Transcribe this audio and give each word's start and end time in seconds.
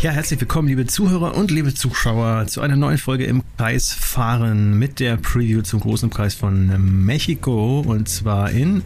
Ja, 0.00 0.12
herzlich 0.12 0.40
willkommen, 0.40 0.68
liebe 0.68 0.86
Zuhörer 0.86 1.36
und 1.36 1.50
liebe 1.50 1.74
Zuschauer, 1.74 2.46
zu 2.46 2.60
einer 2.60 2.76
neuen 2.76 2.98
Folge 2.98 3.24
im 3.24 3.42
Kreis 3.56 3.92
fahren 3.92 4.78
mit 4.78 5.00
der 5.00 5.16
Preview 5.16 5.62
zum 5.62 5.80
großen 5.80 6.08
Preis 6.08 6.36
von 6.36 7.04
Mexiko 7.04 7.80
und 7.80 8.08
zwar 8.08 8.52
in 8.52 8.82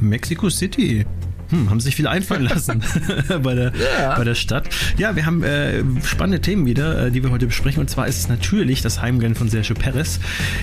Mexico 0.00 0.50
City. 0.50 1.06
Hm, 1.54 1.70
haben 1.70 1.80
sich 1.80 1.94
viel 1.94 2.08
einfallen 2.08 2.44
lassen 2.54 2.82
bei, 3.42 3.54
der, 3.54 3.72
ja. 4.00 4.16
bei 4.16 4.24
der 4.24 4.34
Stadt. 4.34 4.68
Ja, 4.98 5.14
wir 5.14 5.24
haben 5.24 5.42
äh, 5.42 5.82
spannende 6.04 6.40
Themen 6.40 6.66
wieder, 6.66 7.06
äh, 7.06 7.10
die 7.10 7.22
wir 7.22 7.30
heute 7.30 7.46
besprechen. 7.46 7.80
Und 7.80 7.88
zwar 7.88 8.08
ist 8.08 8.18
es 8.18 8.28
natürlich 8.28 8.82
das 8.82 9.00
Heimrennen 9.00 9.36
von 9.36 9.48
Sergio 9.48 9.74
Perez. 9.74 10.18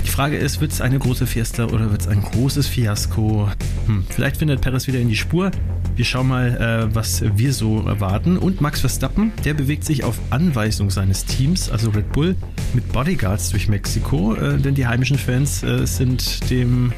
Die 0.05 0.09
Frage 0.09 0.38
ist, 0.38 0.59
wird 0.59 0.71
es 0.71 0.81
eine 0.81 0.99
große 0.99 1.27
Fiesta 1.27 1.66
oder 1.66 1.91
wird 1.91 2.02
es 2.02 2.07
ein 2.07 2.21
großes 2.21 2.67
Fiasko? 2.67 3.49
Hm, 3.85 4.05
vielleicht 4.09 4.38
findet 4.38 4.62
Perez 4.62 4.88
wieder 4.88 4.99
in 4.99 5.07
die 5.07 5.16
Spur. 5.16 5.52
Wir 5.95 6.05
schauen 6.05 6.27
mal, 6.27 6.89
äh, 6.91 6.95
was 6.95 7.23
wir 7.35 7.53
so 7.53 7.85
erwarten. 7.85 8.38
Und 8.38 8.59
Max 8.59 8.81
Verstappen, 8.81 9.31
der 9.45 9.53
bewegt 9.53 9.85
sich 9.85 10.03
auf 10.03 10.20
Anweisung 10.30 10.89
seines 10.89 11.26
Teams, 11.26 11.70
also 11.70 11.89
Red 11.91 12.12
Bull, 12.12 12.35
mit 12.73 12.91
Bodyguards 12.91 13.49
durch 13.49 13.67
Mexiko. 13.70 14.35
Äh, 14.35 14.58
denn 14.58 14.76
die 14.76 14.88
heimischen 14.88 15.17
Fans 15.17 15.63
äh, 15.63 15.85
sind 15.85 16.49
dem 16.49 16.91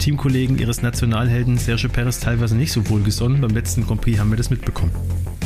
Teamkollegen 0.00 0.58
ihres 0.58 0.82
Nationalhelden 0.82 1.58
Sergio 1.58 1.88
Perez 1.90 2.18
teilweise 2.18 2.56
nicht 2.56 2.72
so 2.72 2.88
wohlgesonnen. 2.88 3.40
Beim 3.40 3.50
letzten 3.50 3.86
Grand 3.86 4.00
Prix 4.00 4.18
haben 4.18 4.30
wir 4.30 4.36
das 4.36 4.50
mitbekommen. 4.50 4.90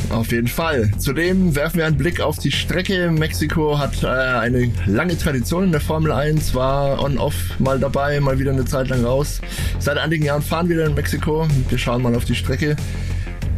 Auf 0.09 0.31
jeden 0.31 0.47
Fall. 0.47 0.91
Zudem 0.97 1.55
werfen 1.55 1.77
wir 1.77 1.85
einen 1.85 1.97
Blick 1.97 2.21
auf 2.21 2.37
die 2.37 2.51
Strecke. 2.51 3.11
Mexiko 3.11 3.77
hat 3.77 4.03
äh, 4.03 4.07
eine 4.07 4.71
lange 4.85 5.17
Tradition 5.17 5.65
in 5.65 5.71
der 5.71 5.81
Formel 5.81 6.11
1, 6.11 6.55
war 6.55 7.01
on-off 7.03 7.35
mal 7.59 7.79
dabei, 7.79 8.19
mal 8.19 8.39
wieder 8.39 8.51
eine 8.51 8.65
Zeit 8.65 8.87
lang 8.87 9.03
raus. 9.03 9.41
Seit 9.79 9.97
einigen 9.97 10.23
Jahren 10.23 10.41
fahren 10.41 10.69
wir 10.69 10.85
in 10.85 10.93
Mexiko. 10.93 11.47
Wir 11.69 11.77
schauen 11.77 12.01
mal 12.01 12.15
auf 12.15 12.25
die 12.25 12.35
Strecke, 12.35 12.75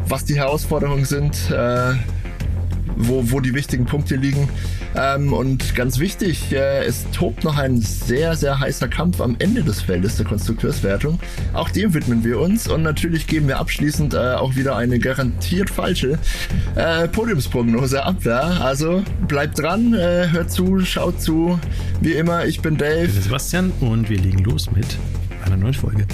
was 0.07 0.25
die 0.25 0.35
Herausforderungen 0.35 1.05
sind, 1.05 1.51
äh, 1.51 1.93
wo, 2.97 3.31
wo 3.31 3.39
die 3.39 3.53
wichtigen 3.53 3.85
Punkte 3.85 4.15
liegen. 4.15 4.49
Ähm, 4.95 5.33
und 5.33 5.75
ganz 5.75 5.99
wichtig, 5.99 6.51
äh, 6.51 6.83
es 6.85 7.05
tobt 7.11 7.43
noch 7.43 7.57
ein 7.57 7.77
sehr, 7.81 8.35
sehr 8.35 8.59
heißer 8.59 8.87
Kampf 8.87 9.21
am 9.21 9.35
Ende 9.39 9.63
des 9.63 9.81
Feldes 9.81 10.17
der 10.17 10.25
Konstrukteurswertung. 10.25 11.19
Auch 11.53 11.69
dem 11.69 11.93
widmen 11.93 12.23
wir 12.23 12.39
uns 12.39 12.67
und 12.67 12.83
natürlich 12.83 13.27
geben 13.27 13.47
wir 13.47 13.59
abschließend 13.59 14.13
äh, 14.13 14.33
auch 14.33 14.55
wieder 14.55 14.75
eine 14.75 14.99
garantiert 14.99 15.69
falsche 15.69 16.17
äh, 16.75 17.07
Podiumsprognose 17.07 18.03
ab. 18.03 18.17
Ja? 18.23 18.41
Also 18.61 19.03
bleibt 19.27 19.59
dran, 19.59 19.93
äh, 19.93 20.29
hört 20.31 20.51
zu, 20.51 20.79
schaut 20.81 21.21
zu. 21.21 21.59
Wie 22.01 22.13
immer, 22.13 22.45
ich 22.45 22.61
bin 22.61 22.77
Dave. 22.77 23.05
Ich 23.05 23.13
bin 23.13 23.23
Sebastian 23.23 23.71
und 23.79 24.09
wir 24.09 24.17
legen 24.17 24.43
los 24.43 24.71
mit 24.71 24.97
einer 25.45 25.57
neuen 25.57 25.73
Folge. 25.73 26.05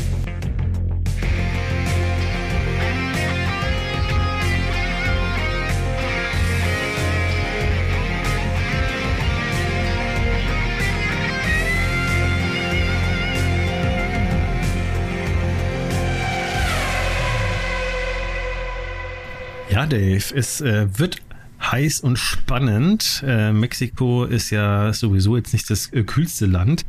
Ja, 19.74 19.88
Dave, 19.88 20.24
es 20.36 20.62
äh, 20.62 20.88
wird 21.00 21.18
heiß 21.60 22.02
und 22.02 22.20
spannend. 22.20 23.24
Äh, 23.26 23.52
Mexiko 23.52 24.24
ist 24.26 24.52
ja 24.52 24.94
sowieso 24.94 25.36
jetzt 25.36 25.52
nicht 25.52 25.68
das 25.68 25.92
äh, 25.92 26.04
kühlste 26.04 26.46
Land. 26.46 26.86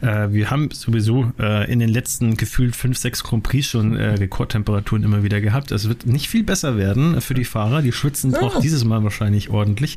Äh, 0.00 0.28
wir 0.30 0.48
haben 0.48 0.70
sowieso 0.70 1.32
äh, 1.40 1.68
in 1.68 1.80
den 1.80 1.88
letzten 1.88 2.36
gefühlt 2.36 2.76
fünf, 2.76 2.96
sechs 2.96 3.24
Grand 3.24 3.42
Prix 3.42 3.66
schon 3.66 3.96
äh, 3.96 4.10
Rekordtemperaturen 4.10 5.02
immer 5.02 5.24
wieder 5.24 5.40
gehabt. 5.40 5.72
Es 5.72 5.88
wird 5.88 6.06
nicht 6.06 6.28
viel 6.28 6.44
besser 6.44 6.76
werden 6.76 7.20
für 7.20 7.34
die 7.34 7.44
Fahrer. 7.44 7.82
Die 7.82 7.90
schwitzen 7.90 8.30
ja. 8.30 8.40
auch 8.40 8.60
dieses 8.60 8.84
Mal 8.84 9.02
wahrscheinlich 9.02 9.50
ordentlich. 9.50 9.96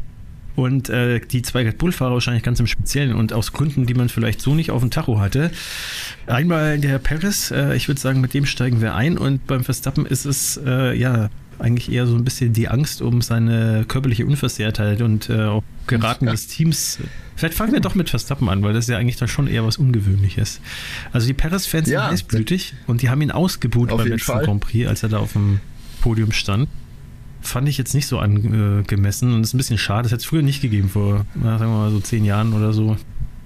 Und 0.56 0.89
äh, 0.89 1.19
die 1.19 1.44
zwei 1.44 1.62
Red 1.62 1.78
Bull-Fahrer 1.78 2.14
wahrscheinlich 2.14 2.42
ganz 2.42 2.59
im 2.59 2.66
Speziellen 2.66 3.14
und 3.14 3.34
aus 3.34 3.53
Gründen, 3.53 3.86
die 3.86 3.94
man 3.94 4.09
vielleicht 4.09 4.42
so 4.42 4.56
nicht 4.56 4.72
auf 4.72 4.81
dem 4.81 4.89
Tacho 4.89 5.19
hatte. 5.19 5.52
Einmal 6.25 6.79
der 6.79 6.97
Paris, 6.97 7.52
äh, 7.52 7.75
ich 7.75 7.88
würde 7.88 8.02
sagen, 8.02 8.19
mit 8.19 8.34
dem 8.34 8.47
steigen 8.47 8.81
wir 8.81 8.96
ein 8.96 9.19
und 9.19 9.46
beim 9.46 9.63
Verstappen 9.63 10.08
ist 10.08 10.25
es 10.25 10.59
äh, 10.66 10.97
ja 10.97 11.29
eigentlich 11.61 11.91
eher 11.91 12.07
so 12.07 12.16
ein 12.16 12.23
bisschen 12.23 12.53
die 12.53 12.67
Angst 12.67 13.01
um 13.01 13.22
seine 13.22 13.85
körperliche 13.88 14.25
Unversehrtheit 14.25 15.01
und 15.01 15.29
äh, 15.29 15.44
auch 15.44 15.63
Geraten 15.88 16.25
des 16.25 16.47
Teams. 16.47 16.99
Vielleicht 17.35 17.55
fangen 17.55 17.73
wir 17.73 17.79
doch 17.79 17.95
mit 17.95 18.09
Verstappen 18.09 18.49
an, 18.49 18.61
weil 18.63 18.73
das 18.73 18.85
ist 18.85 18.89
ja 18.89 18.97
eigentlich 18.97 19.17
dann 19.17 19.27
schon 19.27 19.47
eher 19.47 19.66
was 19.66 19.77
Ungewöhnliches. 19.77 20.59
Also 21.11 21.27
die 21.27 21.33
Paris-Fans 21.33 21.89
ja, 21.89 22.01
sind 22.01 22.11
heißblütig 22.11 22.73
und 22.88 23.01
die 23.01 23.09
haben 23.09 23.22
ihn 23.22 23.31
ausgebucht 23.31 23.89
beim 23.89 24.07
letzten 24.07 24.19
Fall. 24.19 24.45
Grand 24.45 24.61
Prix, 24.61 24.88
als 24.88 25.03
er 25.03 25.09
da 25.09 25.19
auf 25.19 25.33
dem 25.33 25.59
Podium 26.01 26.31
stand. 26.31 26.67
Fand 27.41 27.67
ich 27.67 27.78
jetzt 27.78 27.95
nicht 27.95 28.05
so 28.05 28.19
angemessen 28.19 29.33
und 29.33 29.41
ist 29.41 29.53
ein 29.53 29.57
bisschen 29.57 29.79
schade. 29.79 30.03
Das 30.03 30.11
hätte 30.11 30.22
es 30.22 30.25
früher 30.25 30.43
nicht 30.43 30.61
gegeben, 30.61 30.89
vor, 30.89 31.25
sagen 31.41 31.59
wir 31.59 31.67
mal 31.67 31.91
so 31.91 31.99
zehn 31.99 32.25
Jahren 32.25 32.53
oder 32.53 32.73
so. 32.73 32.97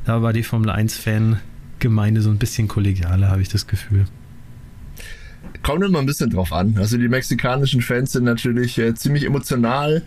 Da 0.04 0.22
war 0.22 0.34
die 0.34 0.44
Formel 0.44 0.70
1-Fan-Gemeinde 0.70 2.22
so 2.22 2.30
ein 2.30 2.38
bisschen 2.38 2.68
kollegialer, 2.68 3.30
habe 3.30 3.42
ich 3.42 3.50
das 3.50 3.68
Gefühl 3.68 4.06
kommt 5.64 5.84
immer 5.84 6.00
ein 6.00 6.06
bisschen 6.06 6.30
drauf 6.30 6.54
an. 6.54 6.76
Also 6.78 6.98
die 6.98 7.08
mexikanischen 7.08 7.82
Fans 7.82 8.12
sind 8.12 8.24
natürlich 8.24 8.78
äh, 8.78 8.94
ziemlich 8.94 9.26
emotional. 9.26 10.04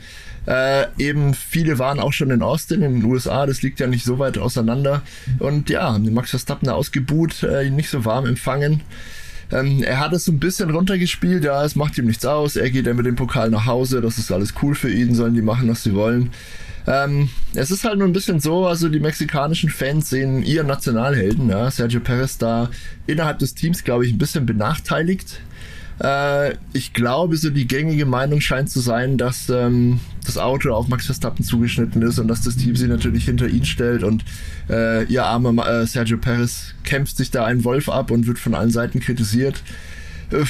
Äh, 0.46 0.86
eben 0.98 1.34
viele 1.34 1.78
waren 1.78 2.00
auch 2.00 2.12
schon 2.12 2.30
in 2.30 2.42
Austin 2.42 2.82
in 2.82 3.00
den 3.00 3.04
USA, 3.04 3.44
das 3.44 3.60
liegt 3.60 3.80
ja 3.80 3.86
nicht 3.86 4.04
so 4.04 4.18
weit 4.18 4.38
auseinander. 4.38 5.02
Und 5.40 5.68
ja, 5.68 5.92
haben 5.92 6.04
den 6.04 6.14
Max 6.14 6.30
Verstappen 6.30 6.68
ausgebuht, 6.68 7.42
äh, 7.42 7.68
nicht 7.70 7.90
so 7.90 8.04
warm 8.04 8.24
empfangen. 8.24 8.80
Ähm, 9.50 9.82
er 9.82 9.98
hat 9.98 10.12
es 10.12 10.24
so 10.24 10.32
ein 10.32 10.40
bisschen 10.40 10.70
runtergespielt, 10.70 11.44
ja, 11.44 11.64
es 11.64 11.74
macht 11.74 11.98
ihm 11.98 12.06
nichts 12.06 12.24
aus. 12.24 12.56
Er 12.56 12.70
geht 12.70 12.86
dann 12.86 12.96
mit 12.96 13.06
dem 13.06 13.16
Pokal 13.16 13.50
nach 13.50 13.66
Hause, 13.66 14.00
das 14.00 14.18
ist 14.18 14.30
alles 14.30 14.54
cool 14.62 14.74
für 14.74 14.90
ihn, 14.90 15.14
sollen 15.14 15.34
die 15.34 15.42
machen, 15.42 15.68
was 15.68 15.82
sie 15.82 15.94
wollen. 15.94 16.30
Ähm, 16.88 17.28
es 17.52 17.70
ist 17.70 17.84
halt 17.84 17.98
nur 17.98 18.08
ein 18.08 18.14
bisschen 18.14 18.40
so, 18.40 18.66
also 18.66 18.88
die 18.88 18.98
mexikanischen 18.98 19.68
Fans 19.68 20.08
sehen 20.08 20.42
ihren 20.42 20.66
Nationalhelden, 20.66 21.50
ja, 21.50 21.70
Sergio 21.70 22.00
Perez 22.00 22.38
da 22.38 22.70
innerhalb 23.06 23.38
des 23.40 23.54
Teams, 23.54 23.84
glaube 23.84 24.06
ich, 24.06 24.12
ein 24.12 24.18
bisschen 24.18 24.46
benachteiligt. 24.46 25.40
Äh, 26.00 26.54
ich 26.72 26.94
glaube, 26.94 27.36
so 27.36 27.50
die 27.50 27.66
gängige 27.66 28.06
Meinung 28.06 28.40
scheint 28.40 28.70
zu 28.70 28.80
sein, 28.80 29.18
dass 29.18 29.50
ähm, 29.50 30.00
das 30.24 30.38
Auto 30.38 30.72
auf 30.72 30.88
Max 30.88 31.04
Verstappen 31.04 31.44
zugeschnitten 31.44 32.00
ist 32.00 32.18
und 32.18 32.28
dass 32.28 32.40
das 32.40 32.56
Team 32.56 32.74
sich 32.74 32.88
natürlich 32.88 33.26
hinter 33.26 33.48
ihn 33.48 33.66
stellt 33.66 34.02
und 34.02 34.24
äh, 34.70 35.04
ihr 35.04 35.26
armer 35.26 35.68
äh, 35.68 35.86
Sergio 35.86 36.16
Perez 36.16 36.74
kämpft 36.84 37.18
sich 37.18 37.30
da 37.30 37.44
einen 37.44 37.64
Wolf 37.64 37.90
ab 37.90 38.10
und 38.10 38.26
wird 38.26 38.38
von 38.38 38.54
allen 38.54 38.70
Seiten 38.70 39.00
kritisiert. 39.00 39.62
Äh, 40.30 40.44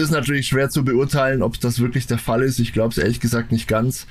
ist 0.00 0.12
natürlich 0.12 0.46
schwer 0.46 0.70
zu 0.70 0.82
beurteilen, 0.82 1.42
ob 1.42 1.60
das 1.60 1.80
wirklich 1.80 2.06
der 2.06 2.18
Fall 2.18 2.42
ist. 2.42 2.58
Ich 2.58 2.72
glaube 2.72 2.92
es 2.92 2.98
ehrlich 2.98 3.20
gesagt 3.20 3.52
nicht 3.52 3.68
ganz. 3.68 4.06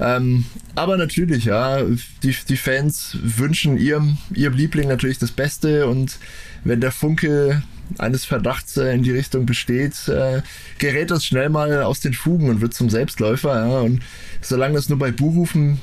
Ähm, 0.00 0.46
aber 0.74 0.96
natürlich, 0.96 1.44
ja, 1.44 1.82
die, 2.22 2.34
die 2.48 2.56
Fans 2.56 3.18
wünschen 3.22 3.76
ihrem, 3.76 4.16
ihrem 4.34 4.54
Liebling 4.54 4.88
natürlich 4.88 5.18
das 5.18 5.30
Beste 5.30 5.86
und 5.86 6.18
wenn 6.64 6.80
der 6.80 6.90
Funke 6.90 7.62
eines 7.98 8.24
Verdachts 8.24 8.76
äh, 8.76 8.94
in 8.94 9.02
die 9.02 9.10
Richtung 9.10 9.46
besteht, 9.46 10.08
äh, 10.08 10.42
gerät 10.78 11.10
das 11.10 11.24
schnell 11.26 11.50
mal 11.50 11.82
aus 11.82 12.00
den 12.00 12.14
Fugen 12.14 12.48
und 12.48 12.60
wird 12.60 12.72
zum 12.72 12.88
Selbstläufer. 12.88 13.54
Ja? 13.54 13.80
Und 13.80 14.00
solange 14.40 14.74
das 14.74 14.88
nur 14.88 14.98
bei 14.98 15.10
Buhrufen 15.10 15.80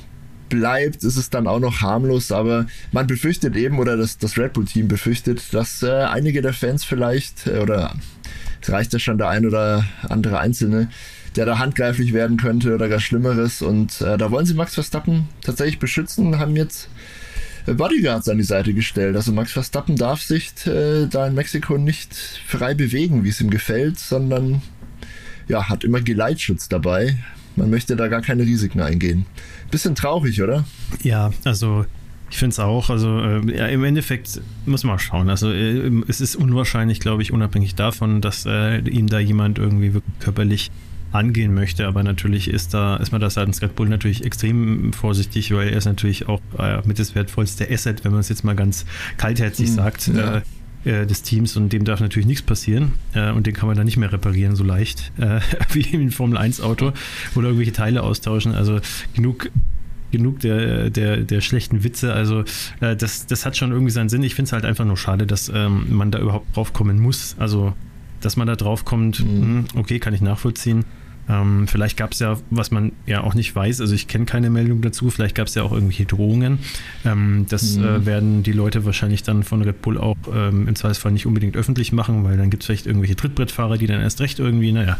bleibt, 0.50 1.03
ist 1.03 1.17
es 1.17 1.29
dann 1.29 1.47
auch 1.47 1.59
noch 1.59 1.81
harmlos, 1.81 2.31
aber 2.31 2.67
man 2.91 3.06
befürchtet 3.06 3.56
eben, 3.56 3.79
oder 3.79 3.97
das, 3.97 4.17
das 4.17 4.38
Red 4.38 4.53
Bull-Team 4.53 4.88
befürchtet, 4.88 5.53
dass 5.53 5.83
äh, 5.83 5.91
einige 5.91 6.41
der 6.41 6.53
Fans 6.53 6.83
vielleicht, 6.83 7.47
äh, 7.47 7.59
oder 7.59 7.94
es 8.61 8.69
reicht 8.69 8.94
ja 8.94 9.00
schon 9.00 9.17
der 9.17 9.29
ein 9.29 9.45
oder 9.45 9.85
andere 10.07 10.39
Einzelne, 10.39 10.89
der 11.38 11.46
da 11.46 11.59
handgreiflich 11.59 12.14
werden 12.14 12.38
könnte 12.38 12.74
oder 12.75 12.90
gar 12.90 13.00
Schlimmeres. 13.00 13.62
Und 13.62 14.02
äh, 14.02 14.18
da 14.18 14.31
wollen 14.31 14.46
sie 14.46 14.56
Max 14.56 14.74
Verstappen 14.74 15.30
tatsächlich 15.42 15.80
beschützen, 15.80 16.40
haben 16.40 16.56
jetzt 16.56 16.90
äh, 17.68 17.74
Bodyguards 17.74 18.28
an 18.28 18.38
die 18.38 18.44
Seite 18.44 18.74
gestellt. 18.74 19.16
Also 19.16 19.31
Max 19.31 19.52
Verstappen 19.52 19.96
darf 19.96 20.22
sich 20.22 20.52
äh, 20.66 21.06
da 21.06 21.28
in 21.28 21.36
Mexiko 21.36 21.78
nicht 21.78 22.16
frei 22.46 22.74
bewegen, 22.74 23.24
wie 23.24 23.30
es 23.30 23.40
ihm 23.40 23.50
gefällt, 23.50 24.00
sondern 24.00 24.62
ja, 25.48 25.70
hat 25.70 25.84
immer 25.84 26.02
Geleitschutz 26.02 26.68
dabei. 26.68 27.18
Man 27.56 27.69
möchte 27.69 27.96
da 27.96 28.07
gar 28.07 28.22
keine 28.22 28.44
Risiken 28.44 28.81
eingehen. 28.81 29.25
Bisschen 29.72 29.95
traurig, 29.95 30.42
oder? 30.42 30.66
Ja, 31.04 31.31
also 31.44 31.86
ich 32.30 32.38
finde 32.38 32.54
es 32.54 32.60
auch. 32.60 32.90
Also 32.90 33.19
äh, 33.19 33.57
ja, 33.57 33.68
im 33.68 33.83
Endeffekt 33.83 34.42
muss 34.66 34.83
man 34.83 35.00
schauen. 35.00 35.30
Also 35.30 35.51
äh, 35.51 36.04
es 36.07 36.19
ist 36.19 36.36
unwahrscheinlich, 36.36 37.00
glaube 37.00 37.22
ich, 37.22 37.31
unabhängig 37.31 37.75
davon, 37.75 38.22
dass 38.22 38.45
äh, 38.45 38.80
ihm 38.80 39.07
da 39.07 39.19
jemand 39.19 39.60
irgendwie 39.60 39.94
wirklich 39.94 40.19
körperlich 40.19 40.72
angehen 41.12 41.54
möchte. 41.54 41.88
Aber 41.88 42.04
natürlich 42.04 42.50
ist 42.50 42.74
da, 42.74 42.98
ist 42.98 43.12
man 43.12 43.21
da 43.21 43.30
seitens 43.30 43.62
Red 43.62 43.75
Bull 43.75 43.89
natürlich 43.89 44.24
extrem 44.25 44.94
vorsichtig, 44.94 45.54
weil 45.54 45.69
er 45.69 45.77
ist 45.77 45.86
natürlich 45.86 46.27
auch 46.27 46.42
äh, 46.57 46.81
mit 46.86 47.00
das 47.00 47.15
wertvollste 47.15 47.69
Asset, 47.69 48.04
wenn 48.04 48.12
man 48.12 48.21
es 48.21 48.30
jetzt 48.30 48.44
mal 48.44 48.56
ganz 48.56 48.86
kaltherzig 49.18 49.69
mhm, 49.69 49.74
sagt. 49.74 50.07
Ja. 50.07 50.38
Äh, 50.38 50.42
äh, 50.86 51.06
des 51.06 51.24
Teams 51.24 51.57
und 51.57 51.74
dem 51.74 51.83
darf 51.86 52.00
natürlich 52.00 52.27
nichts 52.27 52.44
passieren 52.44 52.94
äh, 53.13 53.31
und 53.31 53.48
den 53.48 53.54
kann 53.54 53.68
man 53.68 53.75
dann 53.75 53.86
nicht 53.86 53.98
mehr 53.98 54.12
reparieren 54.12 54.56
so 54.56 54.63
leicht 54.63 55.12
äh, 55.18 55.39
wie 55.74 55.81
im 55.81 56.12
Formel 56.12 56.38
1 56.38 56.62
Auto 56.62 56.94
oder 57.36 57.48
irgendwelche 57.48 57.74
Teile 57.74 58.04
austauschen. 58.04 58.54
Also 58.54 58.80
genug 59.13 59.50
genug 60.12 60.39
der, 60.39 60.89
der, 60.89 61.18
der 61.18 61.42
schlechten 61.42 61.83
Witze. 61.83 62.13
Also 62.13 62.45
äh, 62.80 62.95
das, 62.95 63.25
das 63.27 63.45
hat 63.45 63.57
schon 63.57 63.71
irgendwie 63.71 63.92
seinen 63.92 64.07
Sinn. 64.07 64.24
Ich 64.24 64.36
finde 64.36 64.48
es 64.48 64.54
halt 64.54 64.63
einfach 64.63 64.86
nur 64.86 64.95
schade, 64.95 65.27
dass 65.27 65.51
ähm, 65.54 65.88
man 65.89 66.12
da 66.12 66.19
überhaupt 66.19 66.56
drauf 66.56 66.71
kommen 66.71 67.00
muss. 67.00 67.36
Also 67.39 67.74
dass 68.21 68.38
man 68.38 68.48
da 68.48 68.56
drauf 68.56 68.86
kommt, 68.86 69.19
mhm. 69.19 69.42
Hm, 69.42 69.65
okay, 69.75 70.00
kann 70.00 70.13
ich 70.13 70.21
nachvollziehen. 70.21 70.86
Ähm, 71.29 71.68
vielleicht 71.68 71.97
gab 71.97 72.13
es 72.13 72.19
ja, 72.19 72.38
was 72.50 72.71
man 72.71 72.94
ja 73.06 73.21
auch 73.21 73.33
nicht 73.33 73.53
weiß, 73.53 73.81
also 73.81 73.94
ich 73.94 74.07
kenne 74.07 74.25
keine 74.25 74.50
Meldung 74.50 74.81
dazu, 74.81 75.09
vielleicht 75.09 75.35
gab 75.35 75.47
es 75.47 75.56
ja 75.56 75.63
auch 75.63 75.74
irgendwelche 75.74 76.06
Drohungen. 76.06 76.59
Ähm, 77.06 77.45
das 77.50 77.75
mhm. 77.75 77.83
äh, 77.83 78.06
werden 78.06 78.44
die 78.44 78.53
Leute 78.53 78.85
wahrscheinlich 78.85 79.24
dann 79.24 79.44
von 79.44 79.62
Red 79.62 79.81
Bull 79.81 79.97
auch 79.97 80.15
ähm, 80.33 80.68
im 80.68 80.75
Zweifelsfall 80.75 81.12
nicht 81.12 81.25
unbedingt 81.25 81.57
öffentlich 81.57 81.91
machen, 81.91 82.24
weil 82.24 82.38
dann 82.38 82.50
gibt 82.50 82.63
es 82.63 82.68
vielleicht 82.68 82.85
irgendwelche 82.85 83.15
Trittbrettfahrer, 83.15 83.77
die 83.77 83.88
dann 83.88 84.00
erst 84.00 84.21
recht 84.21 84.39
irgendwie, 84.39 84.71
naja. 84.71 84.97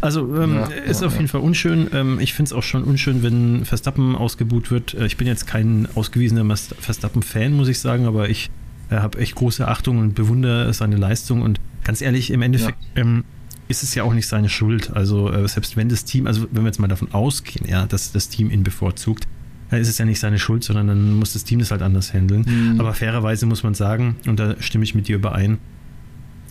Also 0.00 0.34
ähm, 0.36 0.54
ja, 0.54 0.66
ist 0.66 1.02
ja, 1.02 1.08
auf 1.08 1.14
jeden 1.14 1.28
Fall 1.28 1.42
unschön. 1.42 1.88
Ähm, 1.92 2.18
ich 2.20 2.32
finde 2.32 2.48
es 2.48 2.52
auch 2.52 2.62
schon 2.62 2.84
unschön, 2.84 3.22
wenn 3.22 3.64
Verstappen 3.64 4.16
ausgebuht 4.16 4.70
wird. 4.70 4.94
Äh, 4.94 5.06
ich 5.06 5.16
bin 5.16 5.26
jetzt 5.26 5.46
kein 5.46 5.88
ausgewiesener 5.94 6.44
Verstappen-Fan, 6.56 7.52
muss 7.52 7.68
ich 7.68 7.78
sagen, 7.78 8.06
aber 8.06 8.28
ich 8.28 8.50
äh, 8.90 8.96
habe 8.96 9.18
echt 9.18 9.34
große 9.34 9.68
Achtung 9.68 9.98
und 9.98 10.14
bewundere 10.14 10.72
seine 10.72 10.96
Leistung. 10.96 11.42
Und 11.42 11.60
ganz 11.84 12.00
ehrlich, 12.00 12.30
im 12.30 12.40
Endeffekt 12.40 12.78
ja. 12.96 13.02
ähm, 13.02 13.24
ist 13.70 13.82
es 13.82 13.94
ja 13.94 14.02
auch 14.02 14.12
nicht 14.12 14.26
seine 14.26 14.48
Schuld. 14.48 14.90
Also 14.94 15.32
äh, 15.32 15.46
selbst 15.48 15.76
wenn 15.76 15.88
das 15.88 16.04
Team, 16.04 16.26
also 16.26 16.46
wenn 16.50 16.62
wir 16.62 16.68
jetzt 16.68 16.80
mal 16.80 16.88
davon 16.88 17.12
ausgehen, 17.12 17.66
ja, 17.68 17.86
dass 17.86 18.12
das 18.12 18.28
Team 18.28 18.50
ihn 18.50 18.64
bevorzugt, 18.64 19.26
dann 19.70 19.80
ist 19.80 19.88
es 19.88 19.98
ja 19.98 20.04
nicht 20.04 20.18
seine 20.18 20.38
Schuld, 20.38 20.64
sondern 20.64 20.88
dann 20.88 21.14
muss 21.14 21.32
das 21.32 21.44
Team 21.44 21.60
das 21.60 21.70
halt 21.70 21.80
anders 21.80 22.12
handeln. 22.12 22.44
Mhm. 22.46 22.80
Aber 22.80 22.92
fairerweise 22.92 23.46
muss 23.46 23.62
man 23.62 23.74
sagen, 23.74 24.16
und 24.26 24.40
da 24.40 24.56
stimme 24.60 24.84
ich 24.84 24.94
mit 24.94 25.06
dir 25.06 25.16
überein, 25.16 25.58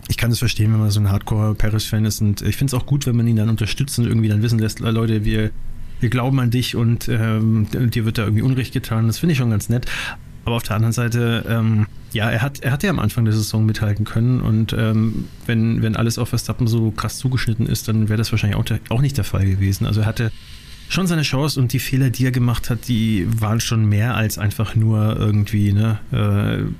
ich 0.07 0.17
kann 0.17 0.31
es 0.31 0.39
verstehen, 0.39 0.71
wenn 0.71 0.79
man 0.79 0.89
so 0.89 0.99
ein 0.99 1.11
Hardcore-Paris-Fan 1.11 2.05
ist 2.05 2.21
und 2.21 2.41
ich 2.41 2.55
finde 2.55 2.75
es 2.75 2.81
auch 2.81 2.85
gut, 2.85 3.05
wenn 3.05 3.15
man 3.15 3.27
ihn 3.27 3.35
dann 3.35 3.49
unterstützt 3.49 3.99
und 3.99 4.07
irgendwie 4.07 4.29
dann 4.29 4.41
wissen 4.41 4.57
lässt, 4.57 4.81
äh, 4.81 4.89
Leute, 4.89 5.23
wir, 5.25 5.51
wir 5.99 6.09
glauben 6.09 6.39
an 6.39 6.49
dich 6.49 6.75
und 6.75 7.09
ähm, 7.09 7.67
dir 7.71 8.05
wird 8.05 8.17
da 8.17 8.23
irgendwie 8.23 8.41
Unrecht 8.41 8.73
getan. 8.73 9.07
Das 9.07 9.19
finde 9.19 9.33
ich 9.33 9.37
schon 9.37 9.51
ganz 9.51 9.69
nett. 9.69 9.85
Aber 10.45 10.55
auf 10.55 10.63
der 10.63 10.77
anderen 10.77 10.93
Seite, 10.93 11.45
ähm, 11.47 11.85
ja, 12.11 12.29
er 12.29 12.41
hat, 12.41 12.59
er 12.59 12.71
hat 12.71 12.83
ja 12.83 12.89
am 12.89 12.99
Anfang 12.99 13.25
der 13.25 13.33
Saison 13.33 13.65
mithalten 13.65 14.05
können 14.05 14.41
und 14.41 14.73
ähm, 14.73 15.25
wenn, 15.45 15.81
wenn 15.81 15.95
alles 15.95 16.17
auf 16.17 16.29
Verstappen 16.29 16.67
so 16.67 16.91
krass 16.91 17.17
zugeschnitten 17.17 17.65
ist, 17.65 17.87
dann 17.87 18.09
wäre 18.09 18.17
das 18.17 18.31
wahrscheinlich 18.31 18.57
auch, 18.57 18.65
der, 18.65 18.79
auch 18.89 19.01
nicht 19.01 19.17
der 19.17 19.23
Fall 19.23 19.45
gewesen. 19.45 19.85
Also 19.85 20.01
er 20.01 20.07
hatte 20.07 20.31
schon 20.89 21.07
seine 21.07 21.21
Chance 21.21 21.59
und 21.59 21.71
die 21.71 21.79
Fehler, 21.79 22.09
die 22.09 22.25
er 22.25 22.31
gemacht 22.31 22.69
hat, 22.69 22.87
die 22.87 23.27
waren 23.29 23.59
schon 23.59 23.85
mehr 23.85 24.15
als 24.15 24.37
einfach 24.37 24.75
nur 24.75 25.17
irgendwie 25.17 25.71
ne, 25.71 25.99
äh, 26.11 26.71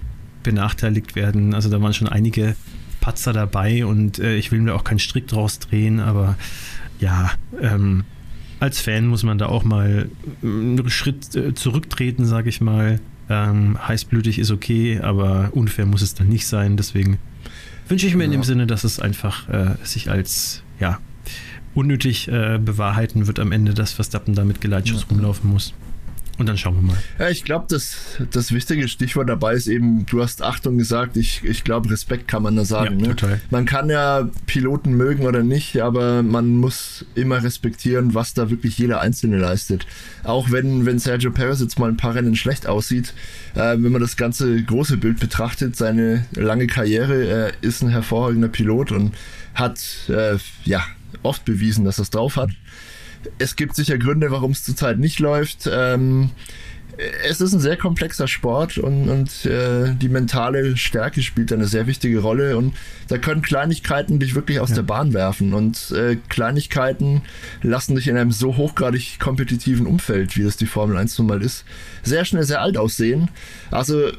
benachteiligt 0.44 1.16
werden. 1.16 1.54
Also 1.54 1.70
da 1.70 1.82
waren 1.82 1.94
schon 1.94 2.08
einige 2.10 2.56
Patzer 3.02 3.34
dabei 3.34 3.86
und 3.86 4.20
äh, 4.20 4.36
ich 4.36 4.52
will 4.52 4.62
mir 4.62 4.74
auch 4.74 4.84
keinen 4.84 5.00
Strick 5.00 5.28
draus 5.28 5.60
drehen, 5.60 6.00
aber 6.00 6.38
ja, 7.00 7.32
ähm, 7.62 8.04
als 8.60 8.82
Fan 8.82 9.08
muss 9.08 9.24
man 9.24 9.38
da 9.38 9.46
auch 9.46 9.64
mal 9.64 10.10
einen 10.44 10.90
Schritt 10.90 11.36
äh, 11.36 11.54
zurücktreten, 11.54 12.26
sage 12.26 12.50
ich 12.50 12.62
mal. 12.62 13.00
Ähm, 13.30 13.78
heißblütig 13.88 14.40
ist 14.40 14.52
okay, 14.52 15.00
aber 15.00 15.50
unfair 15.52 15.86
muss 15.86 16.02
es 16.02 16.16
dann 16.16 16.28
nicht 16.30 16.48
sein. 16.48 16.78
Deswegen 16.78 17.20
wünsche 17.88 18.08
ich 18.08 18.16
mir 18.16 18.24
ja. 18.24 18.26
in 18.26 18.32
dem 18.32 18.44
Sinne, 18.44 18.68
dass 18.68 18.84
es 18.84 19.00
einfach 19.00 19.48
äh, 19.50 19.76
sich 19.84 20.10
als 20.10 20.64
ja, 20.80 21.00
unnötig 21.76 22.28
äh, 22.28 22.58
bewahrheiten 22.58 23.28
wird 23.28 23.40
am 23.40 23.52
Ende, 23.52 23.74
dass 23.74 23.94
Verstappen 23.94 24.34
da 24.34 24.46
mit 24.46 24.62
Geleitschuss 24.62 25.02
ja. 25.02 25.08
rumlaufen 25.10 25.50
muss. 25.50 25.74
Und 26.40 26.48
dann 26.48 26.58
schauen 26.58 26.76
wir 26.76 26.82
mal. 26.82 26.98
Ja, 27.20 27.30
ich 27.30 27.44
glaube, 27.44 27.66
das, 27.68 27.98
das 28.32 28.54
wichtige 28.54 28.88
Stichwort 28.88 29.28
dabei 29.28 29.56
ist 29.56 29.68
eben, 29.68 30.06
du 30.06 30.24
hast 30.24 30.42
Achtung 30.42 30.78
gesagt, 30.78 31.18
ich, 31.18 31.44
ich 31.44 31.66
glaube, 31.66 31.90
Respekt 31.92 32.30
kann 32.30 32.44
man 32.44 32.56
da 32.56 32.64
sagen. 32.64 33.02
Ja, 33.02 33.14
ne? 33.14 33.42
Man 33.52 33.66
kann 33.66 33.90
ja 33.90 34.30
Piloten 34.48 34.94
mögen 34.94 35.26
oder 35.26 35.44
nicht, 35.44 35.82
aber 35.82 36.24
man 36.24 36.56
muss 36.56 37.06
immer 37.14 37.44
respektieren, 37.44 38.14
was 38.14 38.34
da 38.34 38.50
wirklich 38.50 38.78
jeder 38.78 39.02
Einzelne 39.02 39.38
leistet. 39.38 39.86
Auch 40.24 40.50
wenn, 40.50 40.86
wenn 40.86 40.98
Sergio 40.98 41.30
Perez 41.32 41.60
jetzt 41.60 41.78
mal 41.78 41.90
ein 41.90 41.98
paar 41.98 42.16
Rennen 42.16 42.38
schlecht 42.38 42.68
aussieht, 42.68 43.14
äh, 43.56 43.76
wenn 43.78 43.92
man 43.92 44.00
das 44.00 44.16
ganze 44.16 44.64
große 44.64 44.96
Bild 44.96 45.20
betrachtet, 45.20 45.76
seine 45.76 46.26
lange 46.32 46.68
Karriere, 46.68 47.26
er 47.26 47.52
ist 47.60 47.84
ein 47.84 47.90
hervorragender 47.90 48.48
Pilot 48.48 48.94
und 48.94 49.14
hat 49.56 49.82
äh, 50.08 50.38
ja 50.64 50.86
oft 51.22 51.44
bewiesen, 51.44 51.84
dass 51.84 52.00
er 52.00 52.04
es 52.04 52.12
drauf 52.12 52.38
hat. 52.38 52.52
Es 53.38 53.56
gibt 53.56 53.76
sicher 53.76 53.98
Gründe, 53.98 54.32
warum 54.32 54.52
es 54.52 54.64
zurzeit 54.64 55.00
nicht 55.00 55.20
läuft. 55.20 55.70
Ähm, 55.72 56.32
es 57.24 57.40
ist 57.40 57.54
ein 57.54 57.60
sehr 57.60 57.78
komplexer 57.78 58.28
Sport 58.28 58.78
und, 58.78 59.10
und 59.10 59.46
äh, 59.46 59.94
die 59.96 60.10
mentale 60.10 60.76
Stärke 60.76 61.22
spielt 61.22 61.54
eine 61.54 61.66
sehr 61.66 61.88
wichtige 61.88 62.20
Rolle 62.20 62.58
und 62.58 62.76
da 63.08 63.18
können 63.18 63.42
Kleinigkeiten 63.42 64.20
dich 64.20 64.36
wirklich 64.36 64.60
aus 64.60 64.70
ja. 64.70 64.76
der 64.76 64.84
Bahn 64.84 65.14
werfen 65.14 65.54
und 65.54 65.92
äh, 65.92 66.18
Kleinigkeiten 66.28 67.22
lassen 67.62 67.96
dich 67.96 68.10
in 68.10 68.18
einem 68.18 68.32
so 68.32 68.58
hochgradig 68.58 69.18
kompetitiven 69.20 69.88
Umfeld, 69.88 70.36
wie 70.36 70.44
das 70.44 70.58
die 70.58 70.66
Formel 70.66 70.98
1 70.98 71.18
nun 71.20 71.28
mal 71.28 71.42
ist, 71.42 71.64
sehr 72.04 72.26
schnell 72.26 72.44
sehr 72.44 72.62
alt 72.62 72.78
aussehen. 72.78 73.30
Also 73.72 74.12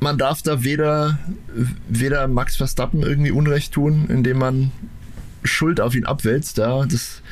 man 0.00 0.18
darf 0.18 0.42
da 0.42 0.62
weder, 0.62 1.18
weder 1.88 2.28
Max 2.28 2.56
Verstappen 2.56 3.02
irgendwie 3.02 3.30
Unrecht 3.30 3.72
tun, 3.72 4.06
indem 4.10 4.38
man 4.38 4.72
Schuld 5.42 5.80
auf 5.80 5.94
ihn 5.94 6.04
abwälzt. 6.04 6.58
Ja, 6.58 6.84
das 6.84 7.22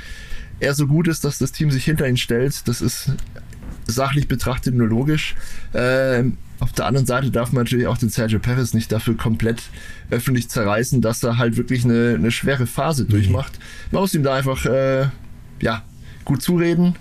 er 0.62 0.75
so 0.75 0.87
gut 0.87 1.09
ist, 1.09 1.25
dass 1.25 1.38
das 1.38 1.53
Team 1.53 1.70
sich 1.70 1.85
hinter 1.85 2.09
ihn 2.09 2.17
stellt, 2.17 2.67
das 2.69 2.81
ist 2.81 3.11
sachlich 3.87 4.29
betrachtet 4.29 4.75
nur 4.75 4.88
logisch. 4.88 5.35
Ähm, 5.75 6.38
auf 6.61 6.73
der 6.73 6.87
anderen 6.87 7.06
Seite 7.06 7.31
darf 7.32 7.53
man 7.53 7.64
natürlich 7.64 7.88
auch 7.88 7.99
den 7.99 8.09
Sergio 8.09 8.38
Perez 8.38 8.73
nicht 8.73 8.93
dafür 8.93 9.17
komplett 9.17 9.62
öffentlich 10.11 10.49
zerreißen, 10.49 11.00
dass 11.00 11.23
er 11.25 11.37
halt 11.37 11.56
wirklich 11.56 11.85
eine, 11.85 12.14
eine 12.14 12.31
schwere 12.31 12.67
Phase 12.67 13.05
durchmacht. 13.05 13.59
Man 13.91 14.03
muss 14.03 14.14
ihm 14.14 14.23
da 14.23 14.35
einfach 14.35 14.64
äh, 14.67 15.09
ja, 15.61 15.82
gut 16.25 16.41
zureden, 16.41 16.94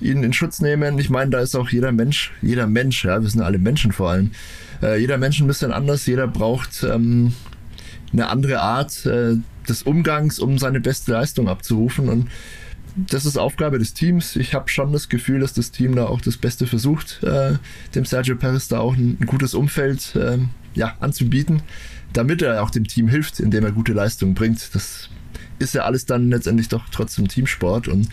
ihn 0.00 0.22
in 0.22 0.32
Schutz 0.32 0.60
nehmen. 0.60 0.98
Ich 1.00 1.10
meine, 1.10 1.32
da 1.32 1.40
ist 1.40 1.56
auch 1.56 1.68
jeder 1.70 1.90
Mensch, 1.90 2.32
jeder 2.40 2.68
Mensch, 2.68 3.04
ja, 3.04 3.20
wir 3.20 3.28
sind 3.28 3.42
alle 3.42 3.58
Menschen 3.58 3.90
vor 3.90 4.10
allem. 4.10 4.30
Äh, 4.80 5.00
jeder 5.00 5.18
Mensch 5.18 5.40
ein 5.40 5.48
bisschen 5.48 5.72
anders, 5.72 6.06
jeder 6.06 6.28
braucht 6.28 6.84
ähm, 6.84 7.32
eine 8.12 8.28
andere 8.28 8.60
Art 8.60 9.04
äh, 9.06 9.34
des 9.68 9.82
Umgangs, 9.82 10.38
um 10.38 10.58
seine 10.58 10.80
beste 10.80 11.12
Leistung 11.12 11.48
abzurufen. 11.48 12.08
Und 12.08 12.28
das 13.06 13.24
ist 13.24 13.38
Aufgabe 13.38 13.78
des 13.78 13.94
Teams. 13.94 14.36
Ich 14.36 14.54
habe 14.54 14.68
schon 14.68 14.92
das 14.92 15.08
Gefühl, 15.08 15.40
dass 15.40 15.52
das 15.52 15.70
Team 15.70 15.94
da 15.94 16.06
auch 16.06 16.20
das 16.20 16.36
Beste 16.36 16.66
versucht, 16.66 17.22
äh, 17.22 17.54
dem 17.94 18.04
Sergio 18.04 18.36
Perez 18.36 18.68
da 18.68 18.80
auch 18.80 18.94
ein, 18.94 19.16
ein 19.20 19.26
gutes 19.26 19.54
Umfeld 19.54 20.14
äh, 20.16 20.38
ja, 20.74 20.96
anzubieten, 21.00 21.62
damit 22.12 22.42
er 22.42 22.62
auch 22.62 22.70
dem 22.70 22.86
Team 22.86 23.08
hilft, 23.08 23.40
indem 23.40 23.64
er 23.64 23.72
gute 23.72 23.92
Leistungen 23.92 24.34
bringt. 24.34 24.74
Das 24.74 25.08
ist 25.58 25.74
ja 25.74 25.82
alles 25.82 26.06
dann 26.06 26.30
letztendlich 26.30 26.68
doch 26.68 26.84
trotzdem 26.90 27.28
Teamsport 27.28 27.88
und 27.88 28.08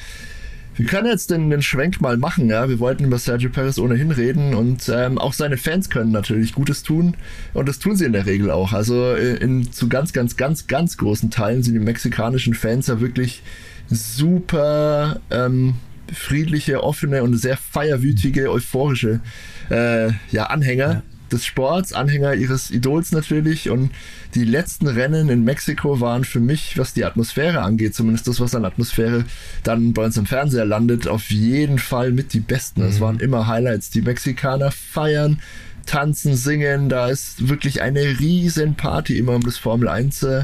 wir 0.77 0.85
können 0.85 1.07
jetzt 1.07 1.31
den, 1.31 1.49
den 1.49 1.61
Schwenk 1.61 2.01
mal 2.01 2.17
machen, 2.17 2.49
ja. 2.49 2.67
Wir 2.67 2.79
wollten 2.79 3.05
über 3.05 3.17
Sergio 3.17 3.49
Perez 3.49 3.79
ohnehin 3.79 4.11
reden 4.11 4.53
und 4.53 4.91
ähm, 4.93 5.17
auch 5.17 5.31
seine 5.31 5.55
Fans 5.55 5.89
können 5.89 6.11
natürlich 6.11 6.53
Gutes 6.53 6.83
tun 6.83 7.15
und 7.53 7.69
das 7.69 7.79
tun 7.79 7.95
sie 7.95 8.03
in 8.03 8.11
der 8.11 8.25
Regel 8.25 8.51
auch. 8.51 8.73
Also 8.73 9.13
äh, 9.13 9.37
in, 9.37 9.71
zu 9.71 9.87
ganz, 9.87 10.11
ganz, 10.11 10.35
ganz, 10.35 10.67
ganz 10.67 10.97
großen 10.97 11.31
Teilen 11.31 11.63
sind 11.63 11.75
die 11.75 11.79
mexikanischen 11.79 12.53
Fans 12.53 12.87
ja 12.87 12.99
wirklich 12.99 13.41
super 13.89 15.19
ähm, 15.29 15.75
friedliche, 16.13 16.83
offene 16.83 17.23
und 17.23 17.37
sehr 17.37 17.57
feierwütige, 17.57 18.51
euphorische 18.51 19.21
äh, 19.69 20.11
ja, 20.31 20.45
Anhänger 20.45 20.87
ja. 20.87 21.03
des 21.31 21.45
Sports, 21.45 21.93
Anhänger 21.93 22.35
ihres 22.35 22.71
Idols 22.71 23.11
natürlich. 23.11 23.69
Und 23.69 23.91
die 24.35 24.45
letzten 24.45 24.87
Rennen 24.87 25.29
in 25.29 25.43
Mexiko 25.43 25.99
waren 25.99 26.23
für 26.23 26.39
mich, 26.39 26.77
was 26.77 26.93
die 26.93 27.05
Atmosphäre 27.05 27.61
angeht, 27.61 27.95
zumindest 27.95 28.27
das, 28.27 28.39
was 28.39 28.55
an 28.55 28.65
Atmosphäre 28.65 29.25
dann 29.63 29.93
bei 29.93 30.05
uns 30.05 30.17
im 30.17 30.25
Fernseher 30.25 30.65
landet, 30.65 31.07
auf 31.07 31.31
jeden 31.31 31.79
Fall 31.79 32.11
mit 32.11 32.33
die 32.33 32.39
besten. 32.39 32.83
Es 32.83 32.97
mhm. 32.97 33.01
waren 33.01 33.19
immer 33.19 33.47
Highlights. 33.47 33.89
Die 33.89 34.01
Mexikaner 34.01 34.71
feiern, 34.71 35.39
tanzen, 35.85 36.35
singen. 36.35 36.89
Da 36.89 37.09
ist 37.09 37.47
wirklich 37.49 37.81
eine 37.81 38.19
riesen 38.19 38.75
Party 38.75 39.17
immer 39.17 39.35
um 39.35 39.43
das 39.43 39.57
Formel 39.57 39.87
1 39.87 40.23
äh, 40.23 40.43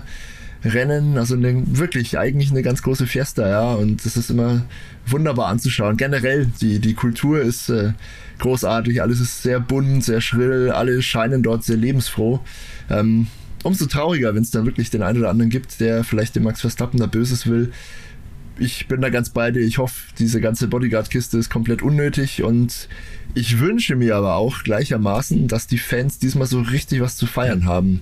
Rennen, 0.63 1.18
also 1.18 1.36
eine, 1.36 1.63
wirklich 1.65 2.20
eigentlich 2.20 2.51
eine 2.51 2.62
ganz 2.62 2.84
große 2.84 3.08
Fiesta, 3.08 3.50
ja, 3.50 3.74
und 3.74 4.06
das 4.06 4.15
ist 4.15 4.30
immer 4.30 4.63
wunderbar 5.08 5.48
anzuschauen. 5.48 5.98
Generell, 5.98 6.48
die, 6.62 6.80
die 6.80 6.94
Kultur 6.94 7.41
ist 7.41 7.70
äh, 7.70 7.94
großartig, 8.39 9.01
alles 9.01 9.20
ist 9.20 9.41
sehr 9.41 9.60
bunt, 9.60 10.03
sehr 10.03 10.22
schrill, 10.22 10.70
alle 10.70 11.01
scheinen 11.01 11.41
dort 11.41 11.63
sehr 11.63 11.77
lebensfroh. 11.77 12.39
Ähm, 12.89 13.27
umso 13.63 13.86
trauriger, 13.86 14.36
wenn 14.36 14.44
es 14.44 14.51
dann 14.51 14.65
wirklich 14.65 14.89
den 14.89 15.01
einen 15.01 15.20
oder 15.20 15.30
anderen 15.30 15.50
gibt, 15.50 15.80
der 15.80 16.03
vielleicht 16.03 16.36
dem 16.36 16.44
Max 16.44 16.62
Verstappen 16.62 17.00
da 17.00 17.08
Böses 17.08 17.48
will. 17.48 17.72
Ich 18.60 18.88
bin 18.88 19.01
da 19.01 19.10
ganz 19.10 19.30
bei 19.30 19.50
dir. 19.50 19.62
Ich 19.62 19.80
hoffe, 19.80 20.13
diese 20.20 20.41
ganze 20.41 20.68
Bodyguard-Kiste 20.68 21.38
ist 21.38 21.50
komplett 21.50 21.82
unnötig 21.82 22.44
und 22.44 22.88
ich 23.34 23.60
wünsche 23.60 23.96
mir 23.96 24.15
aber 24.15 24.36
auch 24.36 24.63
gleichermaßen, 24.63 25.48
dass 25.48 25.65
die 25.65 25.77
Fans 25.77 26.20
diesmal 26.20 26.48
so 26.48 26.62
richtig 26.62 27.01
was 27.01 27.15
zu 27.15 27.25
feiern 27.25 27.65
haben. 27.65 28.01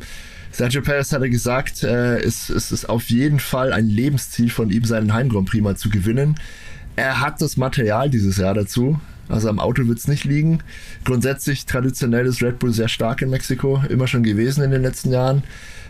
Sergio 0.52 0.82
Perez 0.82 1.14
hatte 1.14 1.30
gesagt, 1.30 1.84
äh, 1.84 2.20
es, 2.20 2.50
es 2.50 2.72
ist 2.72 2.90
auf 2.90 3.10
jeden 3.10 3.40
Fall 3.40 3.72
ein 3.72 3.88
Lebensziel 3.88 4.50
von 4.50 4.70
ihm, 4.70 4.84
seinen 4.84 5.14
Heim 5.14 5.30
mal 5.62 5.78
zu 5.78 5.90
gewinnen. 5.90 6.36
Er 6.96 7.20
hat 7.22 7.42
das 7.42 7.56
Material 7.56 8.10
dieses 8.10 8.38
Jahr 8.38 8.54
dazu. 8.54 9.00
Also 9.30 9.48
am 9.48 9.60
Auto 9.60 9.88
wird 9.88 10.00
es 10.00 10.08
nicht 10.08 10.26
liegen. 10.26 10.60
Grundsätzlich 11.06 11.66
traditionell 11.66 12.26
ist 12.26 12.42
Red 12.42 12.60
Bull 12.60 12.74
sehr 12.74 12.90
stark 12.90 13.22
in 13.22 13.30
Mexiko, 13.30 13.82
immer 13.88 14.08
schon 14.08 14.24
gewesen 14.24 14.64
in 14.64 14.72
den 14.72 14.82
letzten 14.82 15.12
Jahren. 15.12 15.44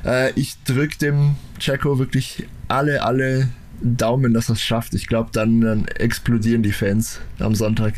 Äh, 0.06 0.32
ich 0.34 0.62
drücke 0.66 0.98
dem 0.98 1.36
Checo 1.58 2.00
wirklich 2.00 2.48
alle, 2.68 3.02
alle 3.02 3.48
Daumen, 3.82 4.34
dass 4.34 4.50
er 4.50 4.54
es 4.54 4.62
schafft. 4.62 4.94
Ich 4.94 5.08
glaube, 5.08 5.30
dann, 5.32 5.62
dann 5.62 5.88
explodieren 5.88 6.64
die 6.64 6.74
Fans 6.74 7.22
am 7.40 7.56
Sonntag. 7.56 7.94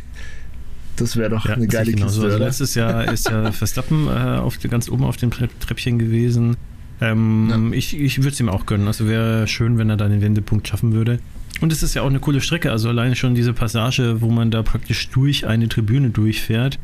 Das 0.95 1.15
wäre 1.17 1.29
doch 1.29 1.45
ja, 1.45 1.55
eine 1.55 1.67
geile 1.67 1.91
genau 1.91 2.05
Kiste, 2.05 2.21
so. 2.21 2.25
also 2.27 2.38
Letztes 2.38 2.75
Jahr 2.75 3.12
ist 3.12 3.29
ja 3.29 3.51
Verstappen 3.51 4.07
äh, 4.07 4.10
auf, 4.10 4.60
ganz 4.60 4.89
oben 4.89 5.03
auf 5.03 5.17
dem 5.17 5.31
Treppchen 5.31 6.00
gewesen. 6.00 6.57
Ähm, 7.00 7.71
ja. 7.71 7.77
Ich, 7.77 8.00
ich 8.00 8.19
würde 8.19 8.29
es 8.29 8.39
ihm 8.39 8.50
auch 8.50 8.65
gönnen. 8.65 8.88
Also 8.88 9.07
wäre 9.07 9.48
schön, 9.48 9.77
wenn 9.77 9.89
er 9.89 9.98
da 9.98 10.07
den 10.07 10.21
Wendepunkt 10.21 10.67
schaffen 10.67 10.93
würde. 10.93 11.19
Und 11.60 11.71
es 11.71 11.83
ist 11.83 11.93
ja 11.93 12.01
auch 12.01 12.10
eine 12.10 12.19
coole 12.19 12.41
Strecke, 12.41 12.71
also 12.71 12.89
alleine 12.89 13.15
schon 13.15 13.36
diese 13.36 13.53
Passage, 13.53 14.21
wo 14.21 14.31
man 14.31 14.50
da 14.50 14.63
praktisch 14.63 15.10
durch 15.10 15.45
eine 15.45 15.69
Tribüne 15.69 16.10
durchfährt. 16.10 16.79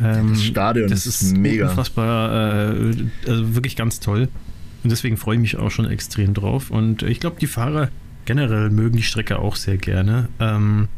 Ähm, 0.00 0.30
das 0.30 0.44
Stadion 0.44 0.88
das 0.88 1.06
ist, 1.06 1.22
ist 1.22 1.36
mega. 1.36 1.68
Unfassbar, 1.68 2.72
äh, 2.72 2.94
also 3.26 3.54
wirklich 3.54 3.76
ganz 3.76 4.00
toll. 4.00 4.28
Und 4.82 4.90
deswegen 4.90 5.16
freue 5.16 5.36
ich 5.36 5.40
mich 5.40 5.56
auch 5.56 5.70
schon 5.70 5.90
extrem 5.90 6.32
drauf. 6.32 6.70
Und 6.70 7.02
ich 7.02 7.20
glaube, 7.20 7.36
die 7.40 7.46
Fahrer 7.46 7.90
generell 8.24 8.70
mögen 8.70 8.96
die 8.96 9.02
Strecke 9.02 9.38
auch 9.38 9.56
sehr 9.56 9.76
gerne. 9.76 10.28
Ähm, 10.40 10.88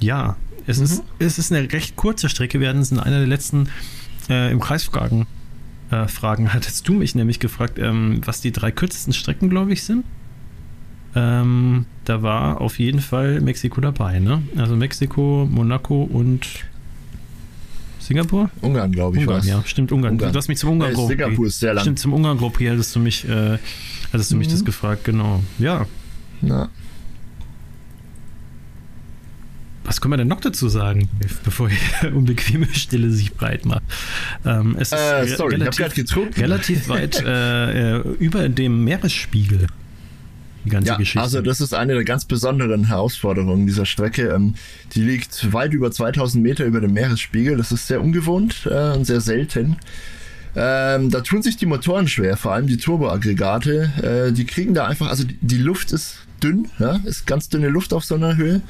ja, 0.00 0.36
es, 0.66 0.78
mhm. 0.78 0.84
ist, 0.84 1.02
es 1.18 1.38
ist 1.38 1.52
eine 1.52 1.72
recht 1.72 1.96
kurze 1.96 2.28
Strecke. 2.28 2.60
Wir 2.60 2.68
hatten 2.68 2.80
es 2.80 2.92
in 2.92 2.98
einer 2.98 3.18
der 3.18 3.26
letzten 3.26 3.68
äh, 4.28 4.50
im 4.50 4.60
Kreisfragen 4.60 5.26
äh, 5.90 6.08
Fragen 6.08 6.52
hattest 6.52 6.88
du 6.88 6.94
mich 6.94 7.14
nämlich 7.14 7.40
gefragt, 7.40 7.78
ähm, 7.78 8.20
was 8.24 8.40
die 8.40 8.52
drei 8.52 8.70
kürzesten 8.70 9.12
Strecken, 9.12 9.50
glaube 9.50 9.72
ich, 9.72 9.82
sind. 9.84 10.04
Ähm, 11.16 11.86
da 12.04 12.22
war 12.22 12.60
auf 12.60 12.78
jeden 12.78 13.00
Fall 13.00 13.40
Mexiko 13.40 13.80
dabei, 13.80 14.18
ne? 14.18 14.42
Also 14.56 14.74
Mexiko, 14.74 15.48
Monaco 15.48 16.02
und 16.02 16.46
Singapur? 18.00 18.50
Ungarn, 18.60 18.90
glaube 18.90 19.16
ich. 19.16 19.22
Ungarn, 19.22 19.38
was. 19.38 19.46
ja, 19.46 19.62
stimmt, 19.64 19.92
Ungarn. 19.92 20.14
Ungarn. 20.14 20.32
Du 20.32 20.38
hast 20.38 20.48
mich 20.48 20.58
zum 20.58 20.70
Ungarn 20.70 20.92
Grand 20.92 21.08
Singapur 21.08 21.46
ist 21.46 21.60
sehr 21.60 21.74
lang. 21.74 21.82
Stimmt, 21.82 22.00
zum 22.00 22.12
Ungarn 22.12 22.36
Grand 22.36 22.52
Prix 22.52 22.70
hattest 22.70 22.96
du 22.96 23.00
mich, 23.00 23.28
äh, 23.28 23.58
hattest 24.12 24.30
du 24.30 24.34
mhm. 24.34 24.40
mich 24.40 24.48
das 24.48 24.64
gefragt, 24.64 25.04
genau. 25.04 25.42
Ja. 25.58 25.86
Na. 26.40 26.68
Was 29.94 30.00
können 30.00 30.14
wir 30.14 30.16
denn 30.16 30.26
noch 30.26 30.40
dazu 30.40 30.68
sagen, 30.68 31.08
bevor 31.44 31.68
die 31.68 32.06
unbequeme 32.12 32.66
Stille 32.74 33.10
sich 33.10 33.32
breit 33.32 33.64
macht? 33.64 33.84
Ähm, 34.44 34.74
es 34.76 34.90
ist 34.90 34.98
äh, 34.98 35.28
sorry, 35.28 35.54
relativ, 35.54 36.36
relativ 36.36 36.88
weit 36.88 37.22
äh, 37.24 37.98
äh, 37.98 38.00
über 38.18 38.48
dem 38.48 38.82
Meeresspiegel. 38.82 39.68
Die 40.64 40.68
ganze 40.68 40.88
ja, 40.88 40.96
Geschichte. 40.96 41.20
Also 41.20 41.42
das 41.42 41.60
ist 41.60 41.74
eine 41.74 41.94
der 41.94 42.02
ganz 42.02 42.24
besonderen 42.24 42.88
Herausforderungen 42.88 43.68
dieser 43.68 43.86
Strecke. 43.86 44.30
Ähm, 44.30 44.54
die 44.96 45.02
liegt 45.02 45.52
weit 45.52 45.72
über 45.72 45.92
2000 45.92 46.42
Meter 46.42 46.64
über 46.64 46.80
dem 46.80 46.92
Meeresspiegel. 46.92 47.56
Das 47.56 47.70
ist 47.70 47.86
sehr 47.86 48.02
ungewohnt 48.02 48.66
äh, 48.68 48.96
und 48.96 49.04
sehr 49.04 49.20
selten. 49.20 49.76
Ähm, 50.56 51.10
da 51.10 51.20
tun 51.20 51.42
sich 51.42 51.56
die 51.56 51.66
Motoren 51.66 52.08
schwer, 52.08 52.36
vor 52.36 52.52
allem 52.52 52.66
die 52.66 52.76
Turboaggregate. 52.76 54.28
Äh, 54.28 54.32
die 54.32 54.44
kriegen 54.44 54.74
da 54.74 54.86
einfach, 54.86 55.08
also 55.08 55.24
die, 55.24 55.38
die 55.40 55.58
Luft 55.58 55.92
ist 55.92 56.18
dünn, 56.42 56.68
ja, 56.78 57.00
ist 57.04 57.26
ganz 57.26 57.48
dünne 57.48 57.68
Luft 57.68 57.92
auf 57.92 58.04
so 58.04 58.14
einer 58.14 58.36
Höhe 58.36 58.62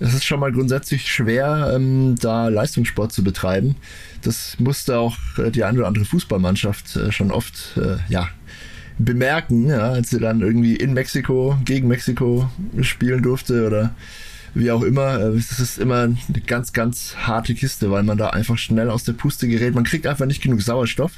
es 0.00 0.14
ist 0.14 0.24
schon 0.24 0.40
mal 0.40 0.52
grundsätzlich 0.52 1.10
schwer, 1.10 1.72
ähm, 1.74 2.16
da 2.20 2.48
Leistungssport 2.48 3.12
zu 3.12 3.22
betreiben. 3.22 3.76
Das 4.22 4.58
musste 4.58 4.98
auch 4.98 5.16
äh, 5.38 5.50
die 5.50 5.64
eine 5.64 5.78
oder 5.78 5.88
andere 5.88 6.04
Fußballmannschaft 6.04 6.96
äh, 6.96 7.12
schon 7.12 7.30
oft 7.30 7.76
äh, 7.76 7.96
ja, 8.08 8.28
bemerken, 8.98 9.68
ja, 9.68 9.92
als 9.92 10.10
sie 10.10 10.18
dann 10.18 10.40
irgendwie 10.40 10.76
in 10.76 10.94
Mexiko 10.94 11.56
gegen 11.64 11.88
Mexiko 11.88 12.48
spielen 12.80 13.22
durfte 13.22 13.66
oder 13.66 13.94
wie 14.54 14.70
auch 14.70 14.82
immer. 14.82 15.20
Äh, 15.20 15.36
es 15.36 15.58
ist 15.58 15.78
immer 15.78 16.02
eine 16.02 16.16
ganz, 16.46 16.72
ganz 16.72 17.16
harte 17.16 17.54
Kiste, 17.54 17.90
weil 17.90 18.02
man 18.02 18.18
da 18.18 18.30
einfach 18.30 18.56
schnell 18.56 18.90
aus 18.90 19.04
der 19.04 19.12
Puste 19.12 19.48
gerät. 19.48 19.74
Man 19.74 19.84
kriegt 19.84 20.06
einfach 20.06 20.26
nicht 20.26 20.42
genug 20.42 20.62
Sauerstoff. 20.62 21.12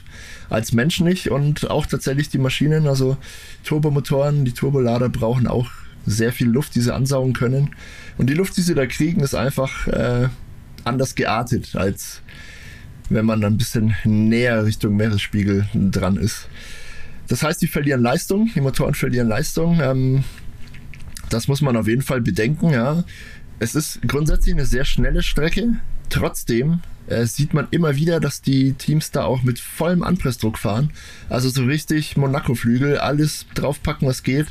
Als 0.49 0.73
Mensch 0.73 1.01
nicht 1.01 1.31
und 1.31 1.71
auch 1.71 1.87
tatsächlich 1.87 2.29
die 2.29 2.39
Maschinen, 2.39 2.87
also 2.87 3.17
Turbomotoren, 3.65 4.45
die 4.45 4.53
Turbolader 4.53 5.09
brauchen 5.09 5.47
auch 5.47 5.71
sehr 6.07 6.33
viel 6.33 6.49
Luft, 6.49 6.75
die 6.75 6.81
sie 6.81 6.95
ansaugen 6.95 7.33
können. 7.33 7.71
Und 8.17 8.31
die 8.31 8.35
Luft, 8.35 8.57
die 8.57 8.63
sie 8.63 8.75
da 8.75 8.87
kriegen, 8.87 9.21
ist 9.21 9.35
einfach 9.35 9.89
äh, 9.89 10.29
anders 10.85 11.15
geartet, 11.17 11.75
als 11.75 12.23
wenn 13.11 13.27
man 13.27 13.41
dann 13.41 13.55
ein 13.55 13.59
bisschen 13.59 13.95
näher 14.05 14.65
Richtung 14.65 14.97
Meeresspiegel 14.97 15.67
dran 15.75 16.17
ist. 16.17 16.49
Das 17.29 17.43
heißt, 17.43 17.61
die 17.61 17.67
verlieren 17.67 18.03
Leistung, 18.03 18.51
die 18.55 18.61
Motoren 18.61 18.95
verlieren 18.95 19.29
Leistung. 19.29 19.81
Ähm, 19.81 20.25
das 21.31 21.49
muss 21.49 21.63
man 21.63 21.77
auf 21.77 21.89
jeden 21.89 22.03
Fall 22.03 22.21
bedenken, 22.21 22.71
ja. 22.71 23.05
Es 23.59 23.75
ist 23.75 24.01
grundsätzlich 24.07 24.55
eine 24.55 24.67
sehr 24.67 24.85
schnelle 24.85 25.23
Strecke. 25.23 25.77
Trotzdem 26.11 26.81
äh, 27.07 27.25
sieht 27.27 27.55
man 27.55 27.69
immer 27.71 27.97
wieder, 27.97 28.21
dass 28.21 28.43
die 28.43 28.75
Teams 28.75 29.11
da 29.11 29.25
auch 29.25 29.43
mit 29.43 29.59
vollem 29.59 30.03
Anpressdruck 30.03 30.59
fahren. 30.59 30.91
Also 31.29 31.49
so 31.49 31.65
richtig 31.65 32.17
Monaco-Flügel, 32.17 32.99
alles 32.99 33.47
draufpacken, 33.55 34.09
was 34.09 34.23
geht. 34.23 34.49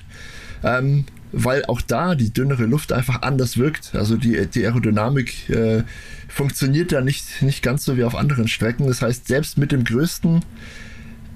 Ähm, 0.63 1.05
weil 1.31 1.65
auch 1.65 1.81
da 1.81 2.15
die 2.15 2.31
dünnere 2.31 2.65
Luft 2.65 2.93
einfach 2.93 3.21
anders 3.21 3.57
wirkt. 3.57 3.93
Also 3.93 4.15
die, 4.15 4.47
die 4.47 4.65
Aerodynamik 4.65 5.49
äh, 5.49 5.83
funktioniert 6.29 6.91
da 6.93 7.01
nicht, 7.01 7.41
nicht 7.41 7.61
ganz 7.61 7.83
so 7.83 7.97
wie 7.97 8.05
auf 8.05 8.15
anderen 8.15 8.47
Strecken. 8.47 8.87
Das 8.87 9.01
heißt, 9.01 9.27
selbst 9.27 9.57
mit 9.57 9.71
dem 9.71 9.83
größten 9.83 10.45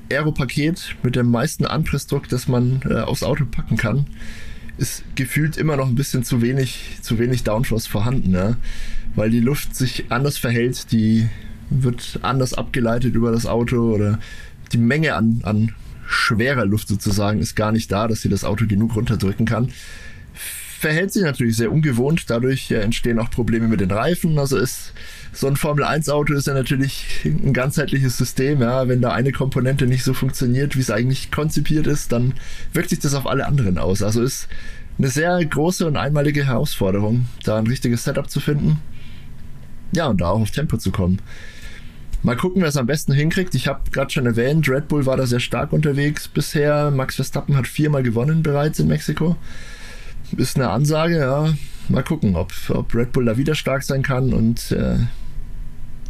Aeropaket, 0.10 0.96
mit 1.04 1.16
dem 1.16 1.30
meisten 1.30 1.66
Anpressdruck, 1.66 2.30
das 2.30 2.48
man 2.48 2.82
äh, 2.90 3.02
aufs 3.02 3.24
Auto 3.24 3.46
packen 3.46 3.76
kann, 3.76 4.08
ist 4.80 5.04
gefühlt 5.16 5.58
immer 5.58 5.76
noch 5.76 5.88
ein 5.88 5.96
bisschen 5.96 6.24
zu 6.24 6.42
wenig, 6.42 6.98
zu 7.02 7.20
wenig 7.20 7.44
Downforce 7.44 7.88
vorhanden, 7.88 8.34
ja? 8.34 8.56
weil 9.16 9.30
die 9.30 9.42
Luft 9.42 9.76
sich 9.76 10.06
anders 10.10 10.38
verhält, 10.38 10.92
die 10.92 11.28
wird 11.70 12.20
anders 12.22 12.54
abgeleitet 12.54 13.14
über 13.14 13.32
das 13.32 13.46
Auto 13.46 13.94
oder 13.94 14.20
die 14.72 14.78
Menge 14.78 15.16
an, 15.16 15.42
an 15.44 15.76
schwerer 16.08 16.66
Luft 16.66 16.88
sozusagen 16.88 17.40
ist 17.40 17.56
gar 17.56 17.72
nicht 17.72 17.92
da, 17.92 18.08
dass 18.08 18.22
sie 18.22 18.30
das 18.30 18.44
Auto 18.44 18.66
genug 18.66 18.96
runterdrücken 18.96 19.46
kann. 19.46 19.70
Verhält 20.80 21.12
sich 21.12 21.24
natürlich 21.24 21.58
sehr 21.58 21.74
ungewohnt, 21.74 22.30
dadurch 22.30 22.72
entstehen 22.72 23.20
auch 23.20 23.30
Probleme 23.30 23.68
mit 23.68 23.82
den 23.82 23.92
Reifen. 23.92 24.40
Also 24.40 24.56
ist 24.56 24.94
so 25.34 25.48
ein 25.48 25.58
Formel 25.58 25.84
1 25.84 26.08
Auto 26.08 26.34
ist 26.34 26.48
ja 26.48 26.54
natürlich 26.54 27.26
ein 27.26 27.52
ganzheitliches 27.52 28.18
System, 28.18 28.62
ja. 28.62 28.88
Wenn 28.88 29.02
da 29.02 29.12
eine 29.12 29.34
Komponente 29.34 29.88
nicht 29.88 30.06
so 30.06 30.14
funktioniert, 30.14 30.78
wie 30.78 30.80
es 30.82 30.90
eigentlich 30.90 31.32
konzipiert 31.32 31.86
ist, 31.86 32.14
dann 32.14 32.34
wirkt 32.72 32.92
sich 32.92 33.00
das 33.00 33.14
auf 33.14 33.28
alle 33.28 33.46
anderen 33.46 33.78
aus. 33.78 34.02
Also 34.02 34.22
ist 34.24 34.48
eine 34.98 35.10
sehr 35.10 35.44
große 35.44 35.86
und 35.86 35.98
einmalige 35.98 36.46
Herausforderung, 36.46 37.26
da 37.44 37.58
ein 37.58 37.68
richtiges 37.68 38.06
Setup 38.06 38.30
zu 38.30 38.40
finden. 38.40 38.80
Ja, 39.92 40.08
und 40.08 40.22
da 40.22 40.30
auch 40.30 40.40
auf 40.40 40.52
Tempo 40.52 40.78
zu 40.78 40.92
kommen. 40.92 41.22
Mal 42.24 42.38
gucken, 42.38 42.62
wer 42.62 42.70
es 42.70 42.78
am 42.78 42.86
besten 42.86 43.12
hinkriegt. 43.12 43.54
Ich 43.54 43.68
habe 43.68 43.82
gerade 43.92 44.12
schon 44.12 44.26
erwähnt, 44.26 44.70
Red 44.70 44.88
Bull 44.88 45.06
war 45.06 45.18
da 45.18 45.26
sehr 45.26 45.42
stark 45.42 45.74
unterwegs 45.74 46.30
bisher. 46.30 46.90
Max 46.90 47.16
Verstappen 47.16 47.58
hat 47.58 47.68
viermal 47.68 48.04
gewonnen 48.04 48.44
bereits 48.44 48.80
in 48.80 48.88
Mexiko. 48.88 49.36
Ist 50.38 50.56
eine 50.58 50.70
Ansage, 50.70 51.20
ja. 51.20 51.54
Mal 51.90 52.04
gucken, 52.04 52.36
ob, 52.36 52.54
ob 52.70 52.94
Red 52.94 53.12
Bull 53.12 53.26
da 53.26 53.38
wieder 53.38 53.56
stark 53.56 53.84
sein 53.84 54.04
kann 54.04 54.34
und 54.34 54.72
äh, 54.72 54.98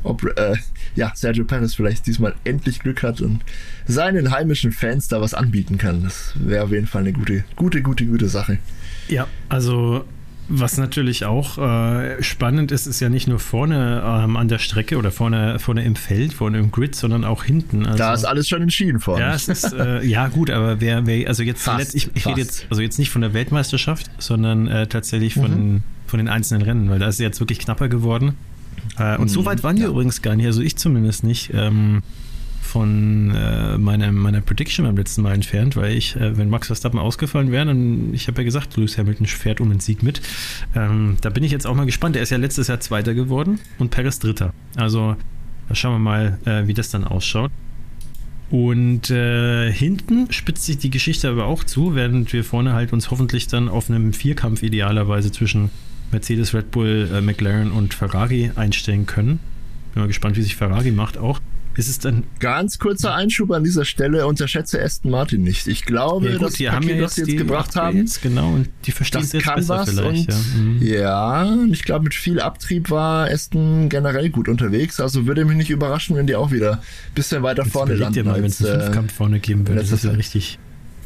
ob 0.04 0.24
äh, 0.38 0.56
ja, 0.96 1.12
Sergio 1.16 1.46
Perez 1.46 1.76
vielleicht 1.76 2.08
diesmal 2.08 2.36
endlich 2.44 2.80
Glück 2.80 3.04
hat 3.04 3.22
und 3.22 3.42
seinen 3.88 4.32
heimischen 4.32 4.72
Fans 4.72 5.08
da 5.08 5.22
was 5.22 5.34
anbieten 5.34 5.78
kann. 5.78 6.04
Das 6.04 6.34
wäre 6.36 6.66
auf 6.66 6.72
jeden 6.72 6.88
Fall 6.88 7.02
eine 7.02 7.14
gute, 7.14 7.44
gute, 7.56 7.82
gute, 7.82 8.06
gute 8.06 8.28
Sache. 8.28 8.60
Ja, 9.08 9.28
also 9.48 10.06
was 10.50 10.78
natürlich 10.78 11.26
auch 11.26 11.58
äh, 11.58 12.22
spannend 12.24 12.72
ist, 12.72 12.88
ist 12.88 13.00
ja 13.00 13.10
nicht 13.10 13.28
nur 13.28 13.40
vorne 13.40 14.02
ähm, 14.04 14.36
an 14.36 14.48
der 14.48 14.58
Strecke 14.58 14.98
oder 14.98 15.12
vorne, 15.12 15.60
vorne 15.60 15.84
im 15.84 15.96
Feld, 15.96 16.34
vorne 16.34 16.58
im 16.58 16.72
Grid, 16.72 16.96
sondern 16.96 17.24
auch 17.24 17.44
hinten. 17.44 17.86
Also, 17.86 17.98
da 17.98 18.14
ist 18.14 18.26
alles 18.26 18.48
schon 18.48 18.62
entschieden 18.62 19.00
vorne. 19.00 19.22
Ja, 19.22 19.34
es 19.34 19.48
ist, 19.48 19.72
äh, 19.74 20.04
ja 20.04 20.28
gut, 20.28 20.50
aber 20.50 20.82
wer, 20.82 21.06
wer 21.06 21.28
also 21.28 21.44
jetzt, 21.44 21.64
fast, 21.64 21.94
ich, 21.94 22.10
ich 22.16 22.26
rede 22.26 22.42
jetzt, 22.42 22.66
also 22.70 22.82
jetzt 22.82 22.98
nicht 22.98 23.12
von 23.12 23.22
der 23.22 23.34
Weltmeisterschaft, 23.34 24.10
sondern 24.18 24.68
äh, 24.68 24.88
tatsächlich 24.88 25.36
von, 25.36 25.74
mhm. 25.74 25.84
von 26.08 26.18
den 26.18 26.28
einzelnen 26.28 26.64
Rennen, 26.64 26.90
weil 26.90 27.00
da 27.00 27.08
ist 27.08 27.16
es 27.16 27.20
jetzt 27.20 27.40
wirklich 27.40 27.60
knapper 27.60 27.88
geworden. 27.88 28.34
Äh, 28.98 29.16
und 29.16 29.24
mhm, 29.24 29.30
so 29.30 29.46
weit 29.46 29.64
waren 29.64 29.78
ja. 29.78 29.88
übrigens 29.88 30.22
gar 30.22 30.36
nicht, 30.36 30.48
also 30.48 30.62
ich 30.62 30.76
zumindest 30.78 31.24
nicht. 31.24 31.52
Ähm, 31.54 32.02
von 32.70 33.32
äh, 33.36 33.78
meiner, 33.78 34.12
meiner 34.12 34.42
Prediction 34.42 34.86
beim 34.86 34.96
letzten 34.96 35.24
Mal 35.24 35.34
entfernt, 35.34 35.76
weil 35.76 35.98
ich, 35.98 36.16
äh, 36.16 36.38
wenn 36.38 36.50
Max 36.50 36.68
Verstappen 36.68 37.00
ausgefallen 37.00 37.52
wäre, 37.52 37.66
dann, 37.66 38.14
ich 38.14 38.28
habe 38.28 38.42
ja 38.42 38.46
gesagt, 38.46 38.78
Lewis 38.78 38.98
Hamilton 38.98 39.26
fährt 39.26 39.60
um 39.60 39.70
den 39.70 39.80
Sieg 39.80 40.04
mit. 40.04 40.22
Ähm, 40.76 41.18
da 41.22 41.30
bin 41.30 41.44
ich 41.44 41.52
jetzt 41.52 41.66
auch 41.66 41.76
mal 41.76 41.86
gespannt. 41.86 42.16
Er 42.16 42.22
ist 42.22 42.30
ja 42.30 42.38
letztes 42.38 42.68
Jahr 42.68 42.80
Zweiter 42.80 43.14
geworden 43.14 43.60
und 43.80 43.90
Perez 43.90 44.20
Dritter. 44.20 44.54
Also, 44.76 45.16
schauen 45.74 45.96
wir 45.96 46.00
mal, 46.00 46.38
äh, 46.46 46.68
wie 46.68 46.74
das 46.74 46.92
dann 46.92 47.04
ausschaut. 47.04 47.52
Und 48.52 49.12
äh, 49.12 49.72
hinten 49.72 50.32
spitzt 50.32 50.66
sich 50.66 50.78
die 50.78 50.90
Geschichte 50.90 51.30
aber 51.30 51.46
auch 51.46 51.64
zu, 51.64 51.96
während 51.96 52.34
wir 52.34 52.44
vorne 52.44 52.74
halt 52.74 52.94
uns 52.94 53.12
hoffentlich 53.12 53.48
dann 53.48 53.70
auf 53.70 53.90
einem 53.90 54.14
Vierkampf 54.14 54.64
idealerweise 54.64 55.32
zwischen 55.32 55.70
Mercedes, 56.12 56.54
Red 56.54 56.72
Bull, 56.72 57.10
äh, 57.14 57.22
McLaren 57.22 57.72
und 57.72 57.94
Ferrari 57.94 58.52
einstellen 58.56 59.06
können. 59.06 59.40
Bin 59.94 60.02
mal 60.02 60.08
gespannt, 60.08 60.38
wie 60.38 60.42
sich 60.42 60.56
Ferrari 60.56 60.92
macht 60.92 61.18
auch. 61.18 61.40
Ist 61.80 61.88
es 61.88 62.00
dann. 62.00 62.26
Ganz 62.40 62.78
kurzer 62.78 63.16
Einschub 63.16 63.52
an 63.52 63.64
dieser 63.64 63.86
Stelle, 63.86 64.28
unterschätze 64.28 64.82
Aston 64.82 65.12
Martin 65.12 65.44
nicht. 65.44 65.66
Ich 65.68 65.86
glaube, 65.86 66.28
ja, 66.28 66.38
gut, 66.38 66.48
das 66.48 66.54
die 66.56 66.66
Paket, 66.66 66.76
haben 66.76 66.90
jetzt, 66.90 67.02
das 67.02 67.16
sie 67.16 67.22
jetzt 67.22 67.38
gebracht 67.38 67.76
haben, 67.78 67.98
jetzt, 67.98 68.22
genau, 68.22 68.54
und 68.54 68.70
die 68.86 68.92
verstehen 68.92 69.22
das 69.22 69.32
jetzt 69.32 69.44
kann 69.44 69.56
besser 69.56 69.78
was 69.80 69.90
vielleicht. 69.90 70.28
Und, 70.28 70.28
ja. 70.28 70.36
mhm. 70.58 70.82
ja, 70.82 71.66
ich 71.72 71.84
glaube, 71.84 72.04
mit 72.04 72.14
viel 72.14 72.42
Abtrieb 72.42 72.90
war 72.90 73.30
Aston 73.30 73.88
generell 73.88 74.30
gut 74.30 74.50
unterwegs. 74.50 75.00
Also 75.00 75.26
würde 75.26 75.46
mich 75.46 75.56
nicht 75.56 75.70
überraschen, 75.70 76.18
wenn 76.18 76.28
die 76.28 76.36
auch 76.36 76.52
wieder 76.52 76.74
ein 76.74 76.80
bisschen 77.16 77.44
weiter 77.44 77.64
jetzt 77.64 77.72
vorne 77.72 77.96
landen. 77.96 78.26
Mal, 78.26 78.44
wenn 78.44 78.46
es 78.50 78.62
einen 78.62 78.82
Fünfkampf 78.82 79.14
vorne 79.14 79.40
geben 79.40 79.66
würde. 79.66 79.80
Das 79.80 79.94
ist 79.94 80.04
ja 80.04 80.12
richtig, 80.12 80.60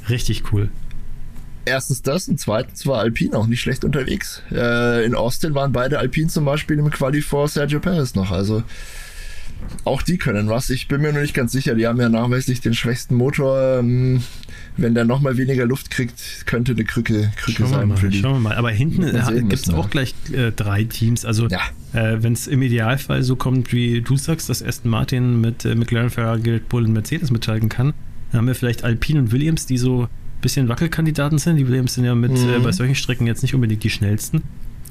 richtig 0.10 0.52
cool 0.52 0.70
erstens 1.66 2.02
das 2.02 2.28
und 2.28 2.40
zweitens 2.40 2.86
war 2.86 3.00
Alpine 3.00 3.38
auch 3.38 3.48
nicht 3.48 3.62
schlecht 3.62 3.86
unterwegs. 3.86 4.42
Äh, 4.52 5.06
in 5.06 5.16
Austin 5.16 5.56
waren 5.56 5.72
beide 5.72 6.00
Alpine 6.00 6.28
zum 6.28 6.46
Beispiel 6.46 6.78
im 6.80 6.90
Quali 6.90 7.22
vor 7.22 7.48
Sergio 7.48 7.80
Perez 7.80 8.16
noch. 8.16 8.32
Also 8.32 8.64
auch 9.86 10.02
die 10.02 10.18
können 10.18 10.48
was. 10.50 10.70
Ich 10.70 10.88
bin 10.88 11.02
mir 11.02 11.12
noch 11.14 11.22
nicht 11.22 11.34
ganz 11.34 11.52
sicher. 11.52 11.76
Die 11.76 11.88
haben 11.88 12.00
ja 12.00 12.10
nachweislich 12.10 12.62
den 12.62 12.74
schwächsten 12.74 13.16
Motor. 13.16 13.80
Ähm, 13.80 14.22
wenn 14.78 14.96
der 14.96 15.06
nochmal 15.06 15.38
weniger 15.38 15.66
Luft 15.66 15.92
kriegt, 15.92 16.46
könnte 16.48 16.72
eine 16.72 16.84
Krücke, 16.84 17.32
Krücke 17.36 17.62
schauen 17.64 17.70
sein 17.70 17.88
mal, 17.90 17.98
für 17.98 18.10
die. 18.10 18.20
Schauen 18.20 18.34
wir 18.34 18.40
mal. 18.50 18.56
Aber 18.56 18.72
hinten 18.72 19.02
gibt 19.50 19.54
es 19.54 19.70
auch 19.70 19.90
gleich 19.90 20.16
äh, 20.34 20.52
drei 20.52 20.84
Teams. 20.84 21.26
Also 21.26 21.48
Ja. 21.48 21.60
äh, 21.94 22.24
wenn 22.24 22.34
es 22.34 22.48
im 22.48 22.62
Idealfall 22.62 23.22
so 23.24 23.36
kommt, 23.36 23.72
wie 23.72 24.02
du 24.02 24.18
sagst, 24.18 24.50
dass 24.50 24.64
Aston 24.64 24.90
Martin 24.90 25.42
mit 25.42 25.64
äh, 25.66 25.76
McLaren, 25.76 26.10
Ferrari, 26.10 26.42
Red 26.50 26.70
Bull 26.70 26.86
und 26.86 26.94
Mercedes 26.94 27.30
mithalten 27.30 27.70
kann, 27.70 27.94
dann 28.32 28.40
haben 28.40 28.48
wir 28.48 28.56
vielleicht 28.56 28.84
Alpine 28.84 29.20
und 29.20 29.32
Williams, 29.32 29.68
die 29.68 29.78
so 29.78 30.04
ein 30.04 30.08
bisschen 30.42 30.68
Wackelkandidaten 30.70 31.38
sind. 31.38 31.58
Die 31.58 31.68
Williams 31.68 31.94
sind 31.94 32.06
ja 32.06 32.16
mit 32.16 32.32
Mhm. 32.32 32.50
äh, 32.50 32.60
bei 32.60 32.72
solchen 32.72 32.96
Strecken 32.96 33.28
jetzt 33.28 33.44
nicht 33.44 33.54
unbedingt 33.54 33.84
die 33.84 33.92
schnellsten. 33.92 34.42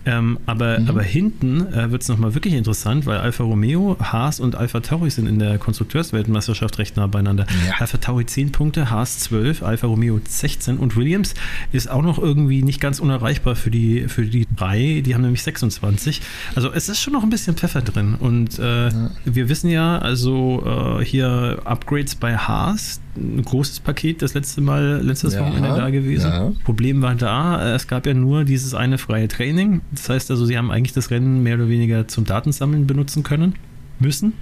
Ähm, 0.05 0.39
aber, 0.47 0.81
Mhm. 0.81 0.89
aber 0.89 1.03
hinten 1.03 1.73
äh, 1.73 1.91
wird 1.93 2.03
es 2.03 2.09
nochmal 2.09 2.35
wirklich 2.35 2.55
interessant, 2.55 3.07
weil 3.07 3.19
Alfa 3.19 3.45
Romeo, 3.45 3.97
Haas 4.01 4.41
und 4.41 4.57
Alfa 4.57 4.81
Tauri 4.81 5.11
sind 5.11 5.27
in 5.29 5.39
der 5.39 5.59
Konstrukteursweltmeisterschaft 5.59 6.79
recht 6.79 6.97
nah 6.97 7.07
beieinander. 7.07 7.47
Ja. 7.67 7.75
Alfa 7.79 7.99
Tauri 7.99 8.27
10 8.27 8.51
Punkte, 8.53 8.91
Haas 8.91 9.21
12, 9.21 9.63
Alfa 9.63 9.87
Romeo 9.87 10.21
16 10.27 10.79
und 10.79 10.97
Williams 10.97 11.35
ist 11.71 11.91
auch 11.91 12.03
noch 12.03 12.19
irgendwie 12.19 12.63
nicht 12.63 12.81
ganz 12.81 12.99
unerreichbar 12.99 13.55
für 13.55 13.71
die, 13.71 14.09
für 14.09 14.25
die 14.25 14.47
drei. 14.57 15.03
Die 15.05 15.15
haben 15.15 15.23
nämlich 15.23 15.43
26. 15.43 16.21
Also 16.55 16.73
es 16.73 16.89
ist 16.89 17.01
schon 17.01 17.13
noch 17.13 17.23
ein 17.23 17.31
bisschen 17.31 17.57
Pfeffer 17.57 17.83
drin. 17.83 18.15
Und 18.19 18.59
äh, 18.59 18.91
wir 19.25 19.49
wissen 19.49 19.71
ja, 19.71 19.99
also 19.99 20.99
äh, 21.01 21.05
hier 21.05 21.61
Upgrades 21.65 22.15
bei 22.17 22.37
Haas, 22.37 23.01
ein 23.17 23.43
großes 23.43 23.81
Paket 23.81 24.23
das 24.23 24.35
letzte 24.35 24.61
Mal, 24.63 25.01
letztes 25.03 25.35
Ja, 25.35 25.41
Wochenende 25.41 25.69
da 25.77 25.91
gewesen. 25.91 26.31
ja. 26.31 26.53
Problem 26.65 27.03
war 27.03 27.15
da, 27.15 27.75
es 27.75 27.87
gab 27.87 28.07
ja 28.07 28.15
nur 28.15 28.45
dieses 28.45 28.75
eine 28.75 28.97
freie 28.99 29.29
Training. 29.29 29.83
Das 29.91 30.09
heißt 30.09 30.31
also, 30.31 30.47
sie 30.47 30.57
haben 30.57 30.71
eigentlich 30.71 30.93
das 30.95 31.11
Rennen 31.11 31.43
mehr 31.43 31.57
oder 31.57 31.69
weniger 31.69 32.09
zum 32.09 32.25
Datensammeln 32.25 32.87
benutzen 32.87 33.23
können, 33.23 33.55
müssen. 33.99 34.33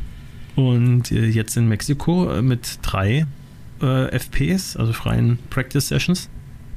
Und 0.57 1.11
äh, 1.11 1.27
jetzt 1.27 1.57
in 1.57 1.69
Mexiko 1.69 2.31
äh, 2.33 2.43
mit 2.43 2.79
drei 2.83 3.27
äh, 3.83 4.07
FPs, 4.12 4.77
also 4.77 4.93
freien 4.93 5.39
Practice 5.50 5.89
Sessions, 5.89 6.29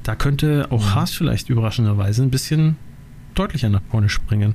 da 0.02 0.14
könnte 0.16 0.66
auch 0.70 0.94
Haas 0.94 1.12
vielleicht 1.12 1.48
überraschenderweise 1.48 2.22
ein 2.22 2.30
bisschen 2.30 2.76
deutlicher 3.34 3.68
nach 3.68 3.82
vorne 3.90 4.08
springen. 4.08 4.54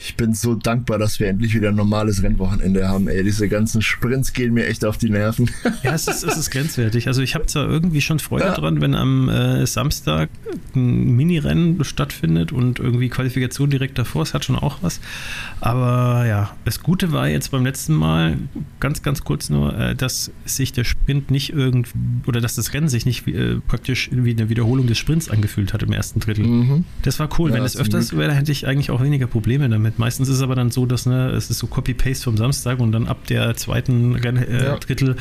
Ich 0.00 0.14
bin 0.16 0.32
so 0.32 0.54
dankbar, 0.54 0.98
dass 0.98 1.18
wir 1.18 1.26
endlich 1.28 1.54
wieder 1.54 1.70
ein 1.70 1.74
normales 1.74 2.22
Rennwochenende 2.22 2.88
haben. 2.88 3.08
Ey, 3.08 3.24
diese 3.24 3.48
ganzen 3.48 3.82
Sprints 3.82 4.32
gehen 4.32 4.54
mir 4.54 4.66
echt 4.66 4.84
auf 4.84 4.96
die 4.96 5.10
Nerven. 5.10 5.50
Ja, 5.82 5.94
es 5.94 6.08
ist, 6.08 6.24
es 6.24 6.36
ist 6.36 6.50
grenzwertig. 6.50 7.06
Also 7.08 7.22
ich 7.22 7.34
habe 7.34 7.46
zwar 7.46 7.68
irgendwie 7.68 8.00
schon 8.00 8.18
Freude 8.18 8.46
Ja. 8.46 8.54
dran, 8.54 8.80
wenn 8.80 8.94
am 8.94 9.28
äh, 9.28 9.64
Samstag 9.66 10.28
ein 10.74 11.14
Mini-Rennen 11.16 11.82
stattfindet 11.84 12.52
und 12.52 12.78
irgendwie 12.80 13.08
Qualifikation 13.08 13.70
direkt 13.70 13.96
davor, 13.98 14.22
es 14.22 14.34
hat 14.34 14.44
schon 14.44 14.56
auch 14.56 14.78
was. 14.82 15.00
Aber 15.60 16.26
ja, 16.26 16.50
das 16.64 16.82
Gute 16.82 17.12
war 17.12 17.28
jetzt 17.28 17.50
beim 17.50 17.64
letzten 17.64 17.94
Mal, 17.94 18.38
ganz, 18.80 19.02
ganz 19.02 19.22
kurz 19.24 19.50
nur, 19.50 19.76
äh, 19.78 19.94
dass 19.94 20.30
sich 20.44 20.72
der 20.72 20.84
Sprint 20.84 21.30
nicht 21.30 21.50
irgendwie, 21.52 21.90
oder 22.26 22.40
dass 22.40 22.54
das 22.54 22.72
Rennen 22.74 22.88
sich 22.88 23.06
nicht 23.06 23.26
äh, 23.28 23.56
praktisch 23.66 24.10
wie 24.12 24.30
eine 24.32 24.48
Wiederholung 24.48 24.86
des 24.86 24.98
Sprints 24.98 25.28
angefühlt 25.28 25.72
hat 25.72 25.82
im 25.82 25.92
ersten 25.92 26.20
Drittel. 26.20 26.44
Mhm. 26.46 26.84
Das 27.02 27.18
war 27.18 27.28
cool. 27.38 27.50
Ja, 27.50 27.56
Wenn 27.56 27.64
es 27.64 27.72
zum 27.72 27.82
öfters 27.82 28.16
wäre, 28.16 28.32
hätte 28.34 28.52
ich 28.52 28.66
eigentlich 28.66 28.90
auch 28.90 29.02
weniger 29.02 29.26
Probleme 29.26 29.68
damit. 29.68 29.87
Meistens 29.96 30.28
ist 30.28 30.36
es 30.36 30.42
aber 30.42 30.54
dann 30.54 30.70
so, 30.70 30.84
dass 30.86 31.06
ne, 31.06 31.30
es 31.30 31.50
ist 31.50 31.58
so 31.58 31.66
Copy-Paste 31.66 32.24
vom 32.24 32.36
Samstag 32.36 32.80
und 32.80 32.92
dann 32.92 33.06
ab 33.08 33.26
der 33.28 33.56
zweiten 33.56 34.16
äh, 34.16 34.64
Ja. 34.64 34.76
Drittel 34.76 35.16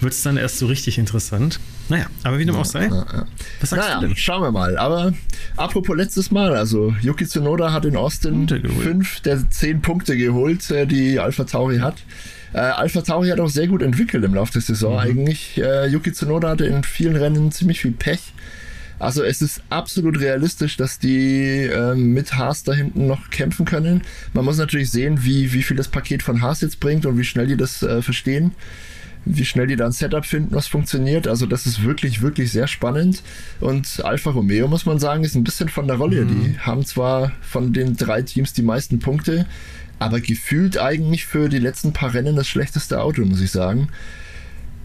wird 0.00 0.12
es 0.12 0.22
dann 0.22 0.36
erst 0.36 0.58
so 0.58 0.66
richtig 0.66 0.98
interessant. 0.98 1.58
Naja, 1.88 2.06
aber 2.22 2.38
wie 2.38 2.44
dem 2.44 2.54
auch 2.56 2.64
sei, 2.64 2.84
Ja, 2.84 2.90
ja. 3.12 3.26
was 3.60 3.70
sagst 3.70 3.88
Naja, 3.88 4.00
du 4.00 4.06
denn? 4.08 4.16
schauen 4.16 4.42
wir 4.42 4.52
mal. 4.52 4.78
Aber 4.78 5.12
apropos 5.56 5.96
letztes 5.96 6.30
Mal, 6.30 6.54
also 6.54 6.94
Yuki 7.02 7.26
Tsunoda 7.26 7.72
hat 7.72 7.84
in 7.84 7.96
Austin 7.96 8.46
fünf 8.48 9.20
der 9.20 9.50
zehn 9.50 9.80
Punkte 9.82 10.16
geholt, 10.16 10.70
äh, 10.70 10.86
die 10.86 11.18
Alpha 11.18 11.44
Tauri 11.44 11.78
hat. 11.78 11.96
Äh, 12.54 12.58
Alpha 12.58 13.00
Tauri 13.00 13.28
hat 13.30 13.40
auch 13.40 13.48
sehr 13.48 13.66
gut 13.66 13.82
entwickelt 13.82 14.22
im 14.24 14.34
Laufe 14.34 14.52
der 14.52 14.62
Saison 14.62 14.92
Mhm. 14.92 14.98
eigentlich. 14.98 15.56
Äh, 15.58 15.86
Yuki 15.88 16.12
Tsunoda 16.12 16.50
hatte 16.50 16.66
in 16.66 16.84
vielen 16.84 17.16
Rennen 17.16 17.50
ziemlich 17.50 17.80
viel 17.80 17.92
Pech. 17.92 18.20
Also 18.98 19.22
es 19.22 19.42
ist 19.42 19.62
absolut 19.68 20.20
realistisch, 20.20 20.76
dass 20.76 20.98
die 20.98 21.68
ähm, 21.72 22.12
mit 22.12 22.36
Haas 22.36 22.62
da 22.62 22.72
hinten 22.72 23.06
noch 23.06 23.30
kämpfen 23.30 23.64
können. 23.64 24.02
Man 24.32 24.44
muss 24.44 24.58
natürlich 24.58 24.90
sehen, 24.90 25.24
wie, 25.24 25.52
wie 25.52 25.62
viel 25.62 25.76
das 25.76 25.88
Paket 25.88 26.22
von 26.22 26.40
Haas 26.40 26.60
jetzt 26.60 26.80
bringt 26.80 27.06
und 27.06 27.18
wie 27.18 27.24
schnell 27.24 27.46
die 27.46 27.56
das 27.56 27.82
äh, 27.82 28.02
verstehen 28.02 28.52
wie 29.24 29.44
schnell 29.44 29.66
die 29.66 29.76
da 29.76 29.86
ein 29.86 29.92
Setup 29.92 30.24
finden, 30.24 30.54
was 30.54 30.66
funktioniert. 30.66 31.28
Also 31.28 31.46
das 31.46 31.66
ist 31.66 31.84
wirklich, 31.84 32.22
wirklich 32.22 32.50
sehr 32.50 32.66
spannend. 32.66 33.22
Und 33.60 34.04
Alfa 34.04 34.30
Romeo, 34.30 34.68
muss 34.68 34.86
man 34.86 34.98
sagen, 34.98 35.24
ist 35.24 35.34
ein 35.34 35.44
bisschen 35.44 35.68
von 35.68 35.86
der 35.86 35.96
Rolle. 35.96 36.26
Die 36.26 36.58
haben 36.58 36.84
zwar 36.84 37.32
von 37.40 37.72
den 37.72 37.96
drei 37.96 38.22
Teams 38.22 38.52
die 38.52 38.62
meisten 38.62 38.98
Punkte, 38.98 39.46
aber 39.98 40.20
gefühlt 40.20 40.78
eigentlich 40.78 41.26
für 41.26 41.48
die 41.48 41.58
letzten 41.58 41.92
paar 41.92 42.14
Rennen 42.14 42.36
das 42.36 42.48
schlechteste 42.48 43.00
Auto, 43.00 43.24
muss 43.24 43.40
ich 43.40 43.50
sagen. 43.50 43.88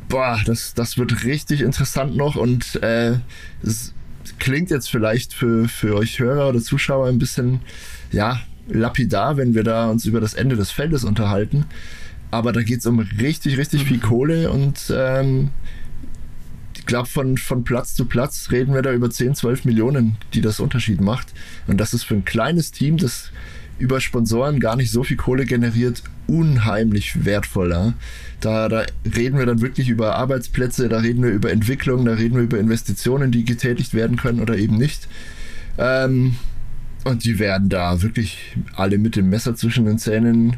Boah, 0.07 0.39
das, 0.45 0.73
das 0.73 0.97
wird 0.97 1.25
richtig 1.25 1.61
interessant 1.61 2.15
noch 2.15 2.35
und 2.35 2.81
äh, 2.81 3.15
es 3.61 3.93
klingt 4.39 4.69
jetzt 4.69 4.89
vielleicht 4.89 5.33
für, 5.33 5.67
für 5.67 5.95
euch 5.95 6.19
Hörer 6.19 6.49
oder 6.49 6.61
Zuschauer 6.61 7.07
ein 7.07 7.19
bisschen, 7.19 7.61
ja, 8.11 8.41
lapidar, 8.67 9.37
wenn 9.37 9.53
wir 9.53 9.63
da 9.63 9.89
uns 9.89 10.05
über 10.05 10.19
das 10.19 10.33
Ende 10.33 10.55
des 10.55 10.71
Feldes 10.71 11.03
unterhalten. 11.03 11.65
Aber 12.31 12.51
da 12.51 12.61
geht 12.61 12.79
es 12.79 12.85
um 12.85 12.99
richtig, 12.99 13.57
richtig 13.57 13.85
viel 13.85 13.99
Kohle 13.99 14.51
und 14.51 14.93
ähm, 14.93 15.51
ich 16.77 16.85
glaube, 16.85 17.07
von, 17.07 17.37
von 17.37 17.63
Platz 17.63 17.95
zu 17.95 18.05
Platz 18.05 18.49
reden 18.51 18.73
wir 18.73 18.81
da 18.81 18.91
über 18.93 19.09
10, 19.09 19.35
12 19.35 19.65
Millionen, 19.65 20.17
die 20.33 20.41
das 20.41 20.59
Unterschied 20.59 21.01
macht. 21.01 21.33
Und 21.67 21.77
das 21.79 21.93
ist 21.93 22.03
für 22.03 22.15
ein 22.15 22.25
kleines 22.25 22.71
Team, 22.71 22.97
das 22.97 23.31
über 23.79 24.01
Sponsoren 24.01 24.59
gar 24.59 24.75
nicht 24.75 24.91
so 24.91 25.03
viel 25.03 25.17
Kohle 25.17 25.45
generiert, 25.45 26.03
unheimlich 26.27 27.25
wertvoll. 27.25 27.71
Ja? 27.71 27.93
Da, 28.39 28.69
da 28.69 28.85
reden 29.15 29.37
wir 29.37 29.45
dann 29.45 29.61
wirklich 29.61 29.89
über 29.89 30.15
Arbeitsplätze, 30.15 30.89
da 30.89 30.99
reden 30.99 31.23
wir 31.23 31.31
über 31.31 31.51
Entwicklung, 31.51 32.05
da 32.05 32.13
reden 32.13 32.35
wir 32.35 32.43
über 32.43 32.59
Investitionen, 32.59 33.31
die 33.31 33.45
getätigt 33.45 33.93
werden 33.93 34.17
können 34.17 34.39
oder 34.39 34.57
eben 34.57 34.77
nicht. 34.77 35.07
Ähm, 35.77 36.35
und 37.03 37.23
die 37.23 37.39
werden 37.39 37.69
da 37.69 38.01
wirklich 38.01 38.57
alle 38.75 38.97
mit 38.97 39.15
dem 39.15 39.29
Messer 39.29 39.55
zwischen 39.55 39.85
den 39.85 39.97
Zähnen 39.97 40.57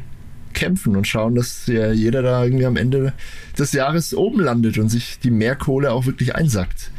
kämpfen 0.52 0.96
und 0.96 1.06
schauen, 1.06 1.34
dass 1.34 1.66
ja 1.66 1.92
jeder 1.92 2.22
da 2.22 2.42
irgendwie 2.44 2.66
am 2.66 2.76
Ende 2.76 3.12
des 3.58 3.72
Jahres 3.72 4.14
oben 4.14 4.40
landet 4.40 4.78
und 4.78 4.88
sich 4.88 5.18
die 5.20 5.30
Mehrkohle 5.30 5.92
auch 5.92 6.06
wirklich 6.06 6.34
einsackt. 6.34 6.90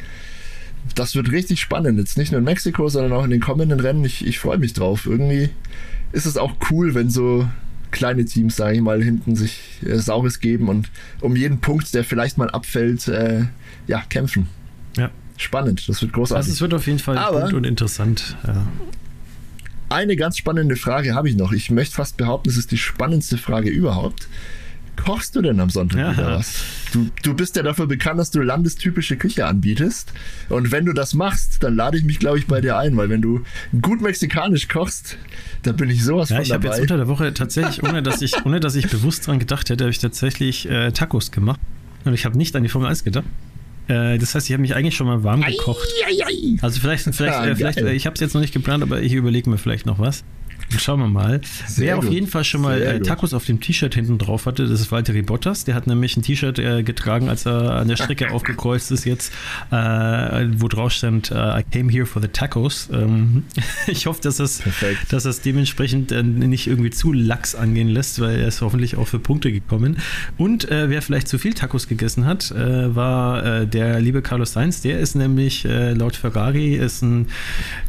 Das 0.95 1.15
wird 1.15 1.31
richtig 1.31 1.59
spannend. 1.59 1.99
Jetzt 1.99 2.17
nicht 2.17 2.31
nur 2.31 2.39
in 2.39 2.45
Mexiko, 2.45 2.89
sondern 2.89 3.13
auch 3.13 3.23
in 3.23 3.29
den 3.29 3.39
kommenden 3.39 3.79
Rennen. 3.79 4.03
Ich, 4.03 4.25
ich 4.25 4.39
freue 4.39 4.57
mich 4.57 4.73
drauf. 4.73 5.05
Irgendwie 5.05 5.49
ist 6.11 6.25
es 6.25 6.37
auch 6.37 6.53
cool, 6.69 6.93
wenn 6.95 7.09
so 7.09 7.47
kleine 7.91 8.23
Teams, 8.25 8.55
sage 8.55 8.75
ich 8.75 8.81
mal, 8.81 9.03
hinten 9.03 9.35
sich 9.35 9.59
äh, 9.85 9.97
Saures 9.97 10.39
geben 10.39 10.69
und 10.69 10.89
um 11.19 11.35
jeden 11.35 11.59
Punkt, 11.59 11.93
der 11.93 12.03
vielleicht 12.03 12.37
mal 12.37 12.49
abfällt, 12.49 13.07
äh, 13.07 13.45
ja, 13.87 14.01
kämpfen. 14.09 14.47
Ja. 14.97 15.09
Spannend, 15.37 15.87
das 15.89 16.01
wird 16.01 16.13
großartig. 16.13 16.37
Also 16.37 16.51
es 16.53 16.61
wird 16.61 16.73
auf 16.73 16.87
jeden 16.87 16.99
Fall 16.99 17.17
Aber- 17.17 17.41
gut 17.43 17.53
und 17.53 17.65
interessant. 17.65 18.37
Ja. 18.45 18.65
Eine 19.89 20.15
ganz 20.15 20.37
spannende 20.37 20.77
Frage 20.77 21.15
habe 21.15 21.27
ich 21.29 21.35
noch. 21.35 21.51
Ich 21.51 21.69
möchte 21.69 21.95
fast 21.95 22.15
behaupten, 22.15 22.49
es 22.49 22.55
ist 22.55 22.71
die 22.71 22.77
spannendste 22.77 23.37
Frage 23.37 23.69
überhaupt. 23.69 24.29
Kochst 24.97 25.35
du 25.35 25.41
denn 25.41 25.59
am 25.59 25.69
Sonntag 25.69 25.97
Ja. 25.99 26.11
wieder 26.13 26.37
was? 26.37 26.63
Du, 26.93 27.07
du 27.23 27.33
bist 27.33 27.55
ja 27.55 27.63
dafür 27.63 27.87
bekannt, 27.87 28.19
dass 28.19 28.29
du 28.31 28.41
landestypische 28.41 29.17
Küche 29.17 29.45
anbietest. 29.47 30.11
Und 30.49 30.71
wenn 30.71 30.85
du 30.85 30.93
das 30.93 31.13
machst, 31.13 31.63
dann 31.63 31.75
lade 31.75 31.97
ich 31.97 32.03
mich, 32.03 32.19
glaube 32.19 32.37
ich, 32.37 32.45
bei 32.47 32.61
dir 32.61 32.77
ein, 32.77 32.95
weil 32.97 33.09
wenn 33.09 33.21
du 33.21 33.41
gut 33.81 34.01
mexikanisch 34.01 34.67
kochst, 34.67 35.17
dann 35.63 35.75
bin 35.77 35.89
ich 35.89 36.03
sowas 36.03 36.29
Ja, 36.29 36.35
von 36.37 36.45
ich 36.45 36.51
habe 36.51 36.63
dabei. 36.63 36.75
jetzt 36.75 36.81
unter 36.83 36.97
der 36.97 37.07
Woche 37.07 37.33
tatsächlich, 37.33 37.81
ohne 37.83 38.03
dass 38.03 38.21
ich, 38.21 38.45
ohne 38.45 38.59
dass 38.59 38.75
ich 38.75 38.87
bewusst 38.89 39.25
dran 39.27 39.39
gedacht 39.39 39.69
hätte, 39.69 39.85
habe 39.85 39.91
ich 39.91 39.99
tatsächlich 39.99 40.69
äh, 40.69 40.91
Tacos 40.91 41.31
gemacht. 41.31 41.59
Und 42.03 42.13
ich 42.13 42.25
habe 42.25 42.37
nicht 42.37 42.55
an 42.55 42.63
die 42.63 42.69
Formel 42.69 42.89
1 42.89 43.03
gedacht. 43.03 43.25
Äh, 43.87 44.17
das 44.19 44.35
heißt, 44.35 44.47
ich 44.49 44.53
habe 44.53 44.61
mich 44.61 44.75
eigentlich 44.75 44.95
schon 44.95 45.07
mal 45.07 45.23
warm 45.23 45.41
gekocht. 45.41 45.87
Ei, 46.07 46.23
ei, 46.23 46.27
ei. 46.27 46.57
Also 46.61 46.79
vielleicht, 46.79 47.03
vielleicht, 47.05 47.19
Ja, 47.33 47.45
äh, 47.45 47.55
vielleicht 47.55 47.77
äh, 47.79 47.93
ich 47.93 48.05
habe 48.05 48.13
es 48.15 48.19
jetzt 48.21 48.33
noch 48.33 48.41
nicht 48.41 48.53
geplant, 48.53 48.83
aber 48.83 49.01
ich 49.01 49.13
überlege 49.13 49.49
mir 49.49 49.57
vielleicht 49.57 49.85
noch 49.85 49.97
was. 49.99 50.23
Schauen 50.77 50.99
wir 50.99 51.07
mal. 51.07 51.41
Sehr 51.67 51.87
Wer 51.87 51.97
auf 51.97 52.05
gut. 52.05 52.13
jeden 52.13 52.27
Fall 52.27 52.43
schon 52.43 52.61
mal 52.61 52.81
äh. 52.81 52.99
Tacos 53.01 53.33
auf 53.33 53.45
dem 53.45 53.59
T-Shirt 53.59 53.93
hinten 53.93 54.17
drauf 54.17 54.45
hatte, 54.45 54.67
das 54.67 54.81
ist 54.81 54.91
Valtteri 54.91 55.21
Bottas. 55.21 55.65
Der 55.65 55.75
hat 55.75 55.87
nämlich 55.87 56.17
ein 56.17 56.21
T-Shirt 56.21 56.59
äh, 56.59 56.83
getragen, 56.83 57.29
als 57.29 57.45
er 57.45 57.73
an 57.73 57.87
der 57.87 57.95
Strecke 57.95 58.31
aufgekreuzt 58.33 58.91
ist 58.91 59.05
jetzt, 59.05 59.33
äh, 59.71 59.75
wo 60.57 60.67
drauf 60.67 60.91
stand, 60.91 61.31
äh, 61.31 61.59
I 61.59 61.63
came 61.69 61.91
here 61.91 62.05
for 62.05 62.21
the 62.21 62.27
Tacos. 62.27 62.89
Ähm, 62.91 63.43
ich 63.87 64.05
hoffe, 64.05 64.21
dass 64.21 64.37
Perfekt. 64.37 65.13
dass 65.13 65.25
es 65.25 65.41
dementsprechend 65.41 66.11
äh, 66.11 66.23
nicht 66.23 66.67
irgendwie 66.67 66.89
zu 66.89 67.13
lax 67.13 67.55
angehen 67.55 67.89
lässt, 67.89 68.19
weil 68.19 68.39
er 68.39 68.47
ist 68.47 68.61
hoffentlich 68.61 68.97
auch 68.97 69.07
für 69.07 69.19
Punkte 69.19 69.51
gekommen. 69.51 69.97
Und 70.37 70.69
äh, 70.69 70.89
wer 70.89 71.01
vielleicht 71.01 71.27
zu 71.27 71.37
viel 71.37 71.53
Tacos 71.53 71.87
gegessen 71.87 72.25
hat, 72.25 72.53
war 72.53 73.65
der 73.65 73.99
liebe 73.99 74.21
Carlos 74.21 74.53
Sainz. 74.53 74.81
Der 74.81 74.99
ist 74.99 75.15
nämlich 75.15 75.63
laut 75.63 76.15
Ferrari 76.15 76.75
ist 76.75 77.01
ein 77.01 77.27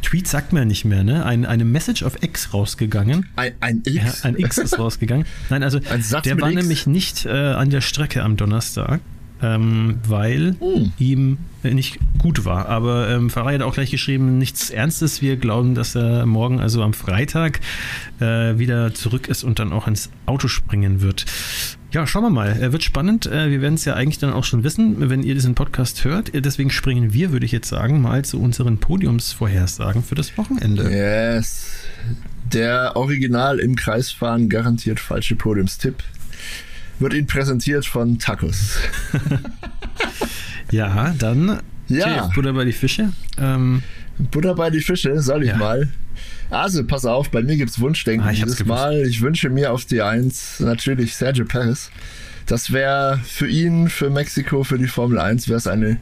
Tweet 0.01 0.27
sagt 0.27 0.53
man 0.53 0.67
nicht 0.67 0.85
mehr, 0.85 1.03
ne? 1.03 1.25
Ein, 1.25 1.45
eine 1.45 1.65
Message 1.65 2.03
of 2.03 2.21
X 2.21 2.53
rausgegangen. 2.73 3.25
Ein, 3.35 3.53
ein 3.59 3.83
Ja, 3.85 4.03
X. 4.03 4.25
ein 4.25 4.37
X 4.37 4.57
ist 4.57 4.79
rausgegangen. 4.79 5.25
Nein, 5.49 5.63
also 5.63 5.79
der 5.79 6.41
war 6.41 6.51
X? 6.51 6.61
nämlich 6.61 6.87
nicht 6.87 7.25
äh, 7.25 7.29
an 7.29 7.69
der 7.69 7.81
Strecke 7.81 8.23
am 8.23 8.35
Donnerstag. 8.37 8.99
ähm, 9.41 9.99
weil 10.07 10.55
hm. 10.59 10.93
ihm 10.99 11.37
nicht 11.63 11.99
gut 12.17 12.45
war. 12.45 12.69
Aber 12.69 13.09
ähm, 13.09 13.29
Ferrari 13.29 13.55
hat 13.55 13.61
auch 13.61 13.73
gleich 13.73 13.91
geschrieben, 13.91 14.37
nichts 14.37 14.69
Ernstes. 14.69 15.21
Wir 15.21 15.35
glauben, 15.35 15.75
dass 15.75 15.95
er 15.95 16.25
morgen, 16.25 16.61
also 16.61 16.81
am 16.81 16.93
Freitag, 16.93 17.59
äh, 18.21 18.57
wieder 18.57 18.93
zurück 18.93 19.27
ist 19.27 19.43
und 19.43 19.59
dann 19.59 19.73
auch 19.73 19.87
ins 19.87 20.09
Auto 20.25 20.47
springen 20.47 21.01
wird. 21.01 21.25
Ja, 21.91 22.07
schauen 22.07 22.23
wir 22.23 22.29
mal. 22.29 22.57
Er 22.59 22.71
wird 22.71 22.83
spannend. 22.83 23.25
Äh, 23.25 23.49
wir 23.51 23.61
werden 23.61 23.75
es 23.75 23.83
ja 23.83 23.95
eigentlich 23.95 24.17
dann 24.17 24.31
auch 24.31 24.45
schon 24.45 24.63
wissen, 24.63 25.09
wenn 25.09 25.23
ihr 25.23 25.33
diesen 25.35 25.55
Podcast 25.55 26.05
hört. 26.05 26.31
Deswegen 26.33 26.69
springen 26.69 27.13
wir, 27.13 27.31
würde 27.33 27.45
ich 27.45 27.51
jetzt 27.51 27.67
sagen, 27.67 28.01
mal 28.01 28.23
zu 28.23 28.39
unseren 28.39 28.77
Podiumsvorhersagen 28.77 30.03
für 30.03 30.15
das 30.15 30.37
Wochenende. 30.37 30.89
Yes. 30.89 31.65
Der 32.53 32.95
Original 32.95 33.59
im 33.59 33.75
Kreisfahren 33.75 34.47
garantiert 34.49 34.99
falsche 34.99 35.35
Podiumstipp 35.35 36.03
wird 36.99 37.13
Ihnen 37.13 37.27
präsentiert 37.27 37.85
von 37.85 38.19
Tacos. 38.19 38.77
ja, 40.71 41.13
dann 41.17 41.59
ja. 41.87 42.25
Okay, 42.25 42.33
Butter 42.35 42.53
bei 42.53 42.65
die 42.65 42.71
Fische. 42.71 43.11
Ähm, 43.37 43.83
Butter 44.17 44.55
bei 44.55 44.69
die 44.69 44.81
Fische, 44.81 45.19
soll 45.19 45.43
ich 45.43 45.49
ja. 45.49 45.57
mal. 45.57 45.89
Also, 46.49 46.85
pass 46.85 47.05
auf, 47.05 47.29
bei 47.29 47.41
mir 47.41 47.57
gibt 47.57 47.71
es 47.71 47.79
Wunschdenken 47.79 48.27
ah, 48.27 48.31
dieses 48.31 48.63
Mal. 48.65 49.05
Ich 49.07 49.21
wünsche 49.21 49.49
mir 49.49 49.71
auf 49.71 49.85
die 49.85 50.01
Eins 50.01 50.59
natürlich 50.59 51.15
Sergio 51.15 51.45
Perez. 51.45 51.89
Das 52.45 52.71
wäre 52.71 53.19
für 53.23 53.47
ihn, 53.47 53.89
für 53.89 54.09
Mexiko, 54.09 54.63
für 54.63 54.77
die 54.77 54.87
Formel 54.87 55.17
1, 55.17 55.47
wäre 55.47 55.57
es 55.57 55.67
eine 55.67 55.97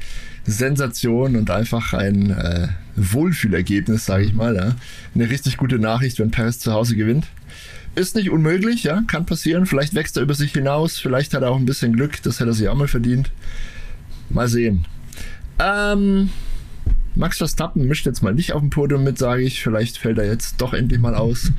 Sensation 0.45 1.35
und 1.35 1.49
einfach 1.51 1.93
ein 1.93 2.31
äh, 2.31 2.67
Wohlfühlergebnis, 2.95 4.05
sage 4.05 4.25
ich 4.25 4.33
mal. 4.33 4.55
Ja. 4.55 4.75
Eine 5.15 5.29
richtig 5.29 5.57
gute 5.57 5.79
Nachricht, 5.79 6.19
wenn 6.19 6.31
Perez 6.31 6.59
zu 6.59 6.73
Hause 6.73 6.95
gewinnt. 6.95 7.27
Ist 7.93 8.15
nicht 8.15 8.29
unmöglich, 8.29 8.83
ja, 8.83 9.03
kann 9.07 9.25
passieren. 9.25 9.65
Vielleicht 9.65 9.93
wächst 9.93 10.15
er 10.15 10.23
über 10.23 10.33
sich 10.33 10.53
hinaus, 10.53 10.97
vielleicht 10.97 11.33
hat 11.33 11.43
er 11.43 11.51
auch 11.51 11.57
ein 11.57 11.65
bisschen 11.65 11.93
Glück, 11.93 12.21
das 12.23 12.39
hätte 12.39 12.51
er 12.51 12.53
sich 12.53 12.69
auch 12.69 12.75
mal 12.75 12.87
verdient. 12.87 13.31
Mal 14.29 14.47
sehen. 14.47 14.85
Ähm, 15.59 16.29
Max 17.15 17.37
Verstappen 17.37 17.87
mischt 17.87 18.05
jetzt 18.05 18.23
mal 18.23 18.33
nicht 18.33 18.53
auf 18.53 18.61
dem 18.61 18.69
Podium 18.69 19.03
mit, 19.03 19.17
sage 19.17 19.43
ich. 19.43 19.61
Vielleicht 19.61 19.97
fällt 19.97 20.17
er 20.17 20.25
jetzt 20.25 20.61
doch 20.61 20.73
endlich 20.73 21.01
mal 21.01 21.15
aus. 21.15 21.51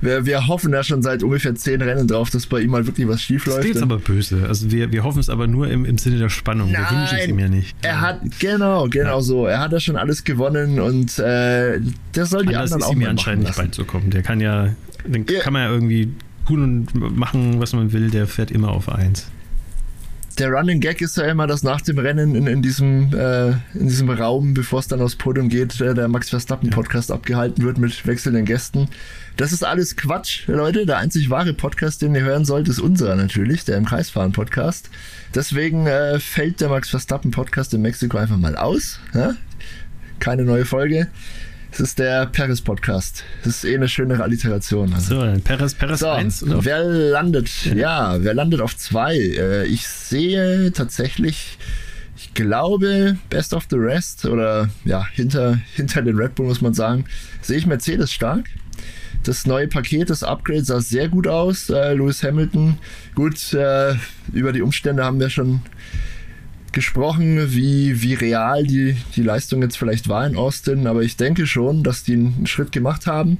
Wir, 0.00 0.26
wir 0.26 0.46
hoffen 0.46 0.72
ja 0.72 0.82
schon 0.84 1.02
seit 1.02 1.22
ungefähr 1.22 1.54
zehn 1.54 1.82
Rennen 1.82 2.06
drauf, 2.06 2.30
dass 2.30 2.46
bei 2.46 2.60
ihm 2.60 2.70
mal 2.70 2.86
wirklich 2.86 3.08
was 3.08 3.20
schief 3.20 3.46
läuft. 3.46 3.68
Das 3.68 3.76
ist 3.76 3.82
aber 3.82 3.98
böse. 3.98 4.46
Also 4.46 4.70
wir, 4.70 4.92
wir 4.92 5.02
hoffen 5.02 5.18
es 5.18 5.28
aber 5.28 5.46
nur 5.46 5.68
im, 5.68 5.84
im 5.84 5.98
Sinne 5.98 6.18
der 6.18 6.28
Spannung. 6.28 6.70
Nein, 6.70 6.82
wir 6.82 6.98
wünschen 6.98 7.18
es 7.18 7.26
ihm 7.28 7.38
ja 7.38 7.48
nicht. 7.48 7.76
Er 7.82 8.00
hat, 8.00 8.20
genau, 8.38 8.88
genau 8.88 9.16
ja. 9.16 9.20
so. 9.20 9.46
Er 9.46 9.60
hat 9.60 9.72
ja 9.72 9.80
schon 9.80 9.96
alles 9.96 10.24
gewonnen 10.24 10.78
und 10.78 11.18
äh, 11.18 11.80
der 12.14 12.26
soll 12.26 12.46
die 12.46 12.54
Anders 12.54 12.72
anderen 12.72 12.82
auch 12.82 12.90
ist 12.90 12.96
ihm 12.96 13.02
ja 13.02 13.08
anscheinend 13.08 13.44
nicht 13.44 13.56
beizukommen. 13.56 14.10
Der 14.10 14.22
kann 14.22 14.40
ja 14.40 14.74
dann 15.06 15.24
ja. 15.28 15.40
kann 15.40 15.52
man 15.52 15.62
ja 15.62 15.70
irgendwie 15.70 16.12
tun 16.46 16.62
und 16.94 17.16
machen, 17.16 17.60
was 17.60 17.72
man 17.72 17.92
will, 17.92 18.10
der 18.10 18.26
fährt 18.26 18.50
immer 18.50 18.70
auf 18.70 18.88
1. 18.88 19.30
Der 20.38 20.50
Running 20.50 20.78
Gag 20.78 21.00
ist 21.00 21.16
ja 21.16 21.24
immer, 21.24 21.48
dass 21.48 21.64
nach 21.64 21.80
dem 21.80 21.98
Rennen 21.98 22.36
in, 22.36 22.46
in, 22.46 22.62
diesem, 22.62 23.12
äh, 23.12 23.48
in 23.74 23.88
diesem 23.88 24.08
Raum, 24.08 24.54
bevor 24.54 24.78
es 24.78 24.86
dann 24.86 25.00
aufs 25.00 25.16
Podium 25.16 25.48
geht, 25.48 25.80
äh, 25.80 25.94
der 25.94 26.06
Max 26.06 26.30
Verstappen 26.30 26.70
Podcast 26.70 27.10
abgehalten 27.10 27.64
wird 27.64 27.78
mit 27.78 28.06
wechselnden 28.06 28.44
Gästen. 28.44 28.88
Das 29.36 29.52
ist 29.52 29.64
alles 29.64 29.96
Quatsch, 29.96 30.46
Leute. 30.46 30.86
Der 30.86 30.98
einzig 30.98 31.28
wahre 31.28 31.54
Podcast, 31.54 32.02
den 32.02 32.14
ihr 32.14 32.22
hören 32.22 32.44
sollt, 32.44 32.68
ist 32.68 32.78
unserer 32.78 33.16
natürlich, 33.16 33.64
der 33.64 33.78
im 33.78 33.84
Kreisfahren 33.84 34.30
Podcast. 34.30 34.90
Deswegen 35.34 35.88
äh, 35.88 36.20
fällt 36.20 36.60
der 36.60 36.68
Max 36.68 36.88
Verstappen 36.88 37.32
Podcast 37.32 37.74
in 37.74 37.82
Mexiko 37.82 38.16
einfach 38.16 38.36
mal 38.36 38.54
aus. 38.54 39.00
Ja? 39.14 39.34
Keine 40.20 40.44
neue 40.44 40.66
Folge. 40.66 41.08
Es 41.70 41.80
ist 41.80 41.98
der 41.98 42.26
Paris 42.26 42.62
Podcast. 42.62 43.24
Das 43.44 43.56
ist 43.56 43.64
eh 43.64 43.74
eine 43.74 43.88
schöne 43.88 44.20
Alliteration. 44.22 44.92
Also. 44.94 45.16
So, 45.16 45.20
dann 45.20 45.42
Paris, 45.42 45.74
Paris 45.74 46.00
so, 46.00 46.08
1. 46.08 46.42
Oder? 46.44 46.64
Wer 46.64 46.82
landet? 46.84 47.50
Ja. 47.66 47.74
ja, 48.14 48.24
wer 48.24 48.34
landet 48.34 48.60
auf 48.60 48.76
2? 48.76 49.16
Äh, 49.16 49.66
ich 49.66 49.86
sehe 49.86 50.72
tatsächlich, 50.72 51.58
ich 52.16 52.32
glaube, 52.34 53.18
Best 53.28 53.52
of 53.52 53.66
the 53.70 53.76
Rest 53.76 54.24
oder 54.24 54.70
ja, 54.84 55.06
hinter, 55.12 55.58
hinter 55.74 56.02
den 56.02 56.16
Red 56.16 56.34
Bull 56.34 56.46
muss 56.46 56.62
man 56.62 56.74
sagen, 56.74 57.04
sehe 57.42 57.58
ich 57.58 57.66
Mercedes 57.66 58.12
stark. 58.12 58.46
Das 59.24 59.46
neue 59.46 59.68
Paket, 59.68 60.10
das 60.10 60.22
Upgrade 60.22 60.64
sah 60.64 60.80
sehr 60.80 61.08
gut 61.08 61.26
aus. 61.26 61.68
Äh, 61.68 61.94
Lewis 61.94 62.22
Hamilton, 62.22 62.78
gut, 63.14 63.52
äh, 63.52 63.94
über 64.32 64.52
die 64.52 64.62
Umstände 64.62 65.04
haben 65.04 65.20
wir 65.20 65.28
schon 65.28 65.60
gesprochen, 66.72 67.54
wie, 67.54 68.02
wie 68.02 68.14
real 68.14 68.64
die, 68.64 68.96
die 69.16 69.22
Leistung 69.22 69.62
jetzt 69.62 69.78
vielleicht 69.78 70.08
war 70.08 70.26
in 70.26 70.36
Austin, 70.36 70.86
aber 70.86 71.02
ich 71.02 71.16
denke 71.16 71.46
schon, 71.46 71.82
dass 71.82 72.02
die 72.02 72.14
einen 72.14 72.46
Schritt 72.46 72.72
gemacht 72.72 73.06
haben. 73.06 73.38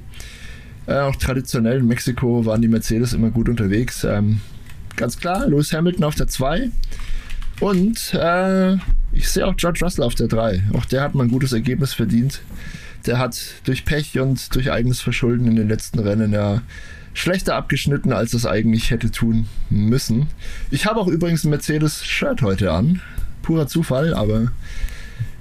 Äh, 0.86 1.00
auch 1.00 1.16
traditionell 1.16 1.78
in 1.78 1.86
Mexiko 1.86 2.46
waren 2.46 2.62
die 2.62 2.68
Mercedes 2.68 3.12
immer 3.12 3.30
gut 3.30 3.48
unterwegs. 3.48 4.04
Ähm, 4.04 4.40
ganz 4.96 5.18
klar, 5.18 5.46
Lewis 5.46 5.72
Hamilton 5.72 6.04
auf 6.04 6.14
der 6.14 6.28
2. 6.28 6.70
Und 7.60 8.14
äh, 8.14 8.74
ich 9.12 9.28
sehe 9.28 9.46
auch 9.46 9.56
George 9.56 9.80
Russell 9.82 10.04
auf 10.04 10.14
der 10.14 10.28
3. 10.28 10.64
Auch 10.74 10.84
der 10.86 11.02
hat 11.02 11.14
mal 11.14 11.24
ein 11.24 11.30
gutes 11.30 11.52
Ergebnis 11.52 11.92
verdient. 11.92 12.40
Der 13.06 13.18
hat 13.18 13.38
durch 13.64 13.84
Pech 13.84 14.18
und 14.18 14.54
durch 14.54 14.70
eigenes 14.70 15.00
Verschulden 15.00 15.46
in 15.46 15.56
den 15.56 15.68
letzten 15.68 15.98
Rennen 15.98 16.32
ja 16.32 16.62
schlechter 17.14 17.56
abgeschnitten, 17.56 18.12
als 18.12 18.32
es 18.32 18.46
eigentlich 18.46 18.90
hätte 18.90 19.10
tun 19.10 19.46
müssen. 19.70 20.28
Ich 20.70 20.86
habe 20.86 21.00
auch 21.00 21.08
übrigens 21.08 21.44
ein 21.44 21.50
Mercedes-Shirt 21.50 22.42
heute 22.42 22.72
an 22.72 23.00
purer 23.48 23.66
Zufall, 23.66 24.12
aber 24.12 24.52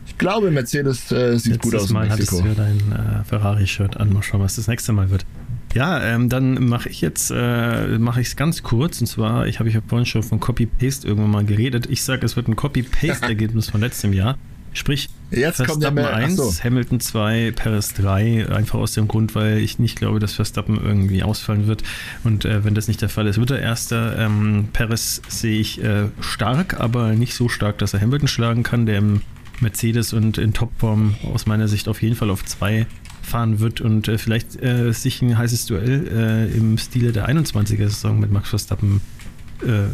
ich 0.06 0.17
glaube, 0.17 0.50
Mercedes 0.50 1.12
äh, 1.12 1.38
sieht 1.38 1.56
Letztes 1.56 1.72
gut 1.72 1.82
aus. 1.82 1.89
Mal 1.89 2.10
hattest 2.10 2.32
du 2.32 2.38
ja 2.38 2.54
dein 2.56 2.78
äh, 2.78 3.24
Ferrari-Shirt 3.26 3.98
an. 3.98 4.13
Mal 4.13 4.24
schauen, 4.24 4.39
was 4.39 4.56
das 4.56 4.67
nächste 4.67 4.93
Mal 4.93 5.10
wird. 5.10 5.26
Ja, 5.74 6.02
ähm, 6.02 6.30
dann 6.30 6.70
mache 6.70 6.88
ich 6.88 7.02
jetzt 7.02 7.32
äh, 7.36 8.00
mache 8.00 8.22
ich 8.22 8.28
es 8.28 8.36
ganz 8.38 8.63
kurz 8.63 9.02
und 9.02 9.08
zwar, 9.08 9.46
ich 9.48 9.60
habe 9.60 9.67
ich 9.67 9.76
ja 9.76 9.82
vorhin 9.86 10.06
schon 10.06 10.24
von 10.24 10.39
Copy-Paste 10.39 11.06
irgendwann 11.06 11.32
mal 11.32 11.46
geredet. 11.46 11.88
Ich 11.89 12.02
sage, 12.02 12.26
es 12.26 12.38
wird 12.38 12.48
ein 12.48 12.56
Copy-Paste-Ergebnis 12.56 13.70
von 13.70 13.82
letztem 13.82 14.13
Jahr. 14.13 14.38
Sprich, 14.78 15.10
Jetzt 15.32 15.58
Verstappen 15.58 15.98
1, 15.98 16.36
so. 16.36 16.54
Hamilton 16.63 17.00
2, 17.00 17.52
Paris 17.56 17.94
3, 17.96 18.50
einfach 18.50 18.80
aus 18.80 18.94
dem 18.94 19.08
Grund, 19.08 19.36
weil 19.36 19.58
ich 19.58 19.78
nicht 19.80 19.98
glaube, 19.98 20.20
dass 20.20 20.34
Verstappen 20.34 20.80
irgendwie 20.82 21.24
ausfallen 21.24 21.68
wird. 21.68 21.84
Und 22.24 22.46
äh, 22.46 22.63
wenn 22.63 22.76
das 22.76 22.88
nicht 22.88 23.02
der 23.02 23.10
Fall 23.10 23.28
ist, 23.28 23.38
wird 23.38 23.52
er 23.52 23.60
Erster. 23.60 24.18
Ähm, 24.18 24.70
Paris 24.72 25.22
sehe 25.28 25.60
ich 25.60 25.84
äh, 25.84 26.06
stark, 26.22 26.80
aber 26.80 27.13
nicht 27.13 27.34
so 27.34 27.50
stark, 27.50 27.78
dass 27.80 27.94
er 27.94 28.02
Hamilton 28.02 28.28
schlagen 28.28 28.63
kann, 28.63 28.86
der 28.86 29.00
im 29.00 29.22
Mercedes 29.60 30.13
und 30.13 30.38
in 30.38 30.54
Topform 30.54 31.16
aus 31.34 31.46
meiner 31.46 31.68
Sicht 31.68 31.88
auf 31.88 32.02
jeden 32.02 32.16
Fall 32.16 32.30
auf 32.30 32.46
2 32.46 32.86
fahren 33.24 33.60
wird 33.60 33.82
und 33.82 34.08
äh, 34.08 34.18
vielleicht 34.18 34.62
äh, 34.63 34.94
sich 34.94 35.22
ein 35.22 35.38
heißes 35.38 35.66
Duell 35.66 36.08
äh, 36.08 36.58
im 36.58 36.78
Stile 36.78 37.12
der 37.12 37.28
21er 37.28 37.90
Saison 37.90 38.20
mit 38.20 38.32
Max 38.32 38.50
Verstappen. 38.50 39.02
Äh, 39.62 39.88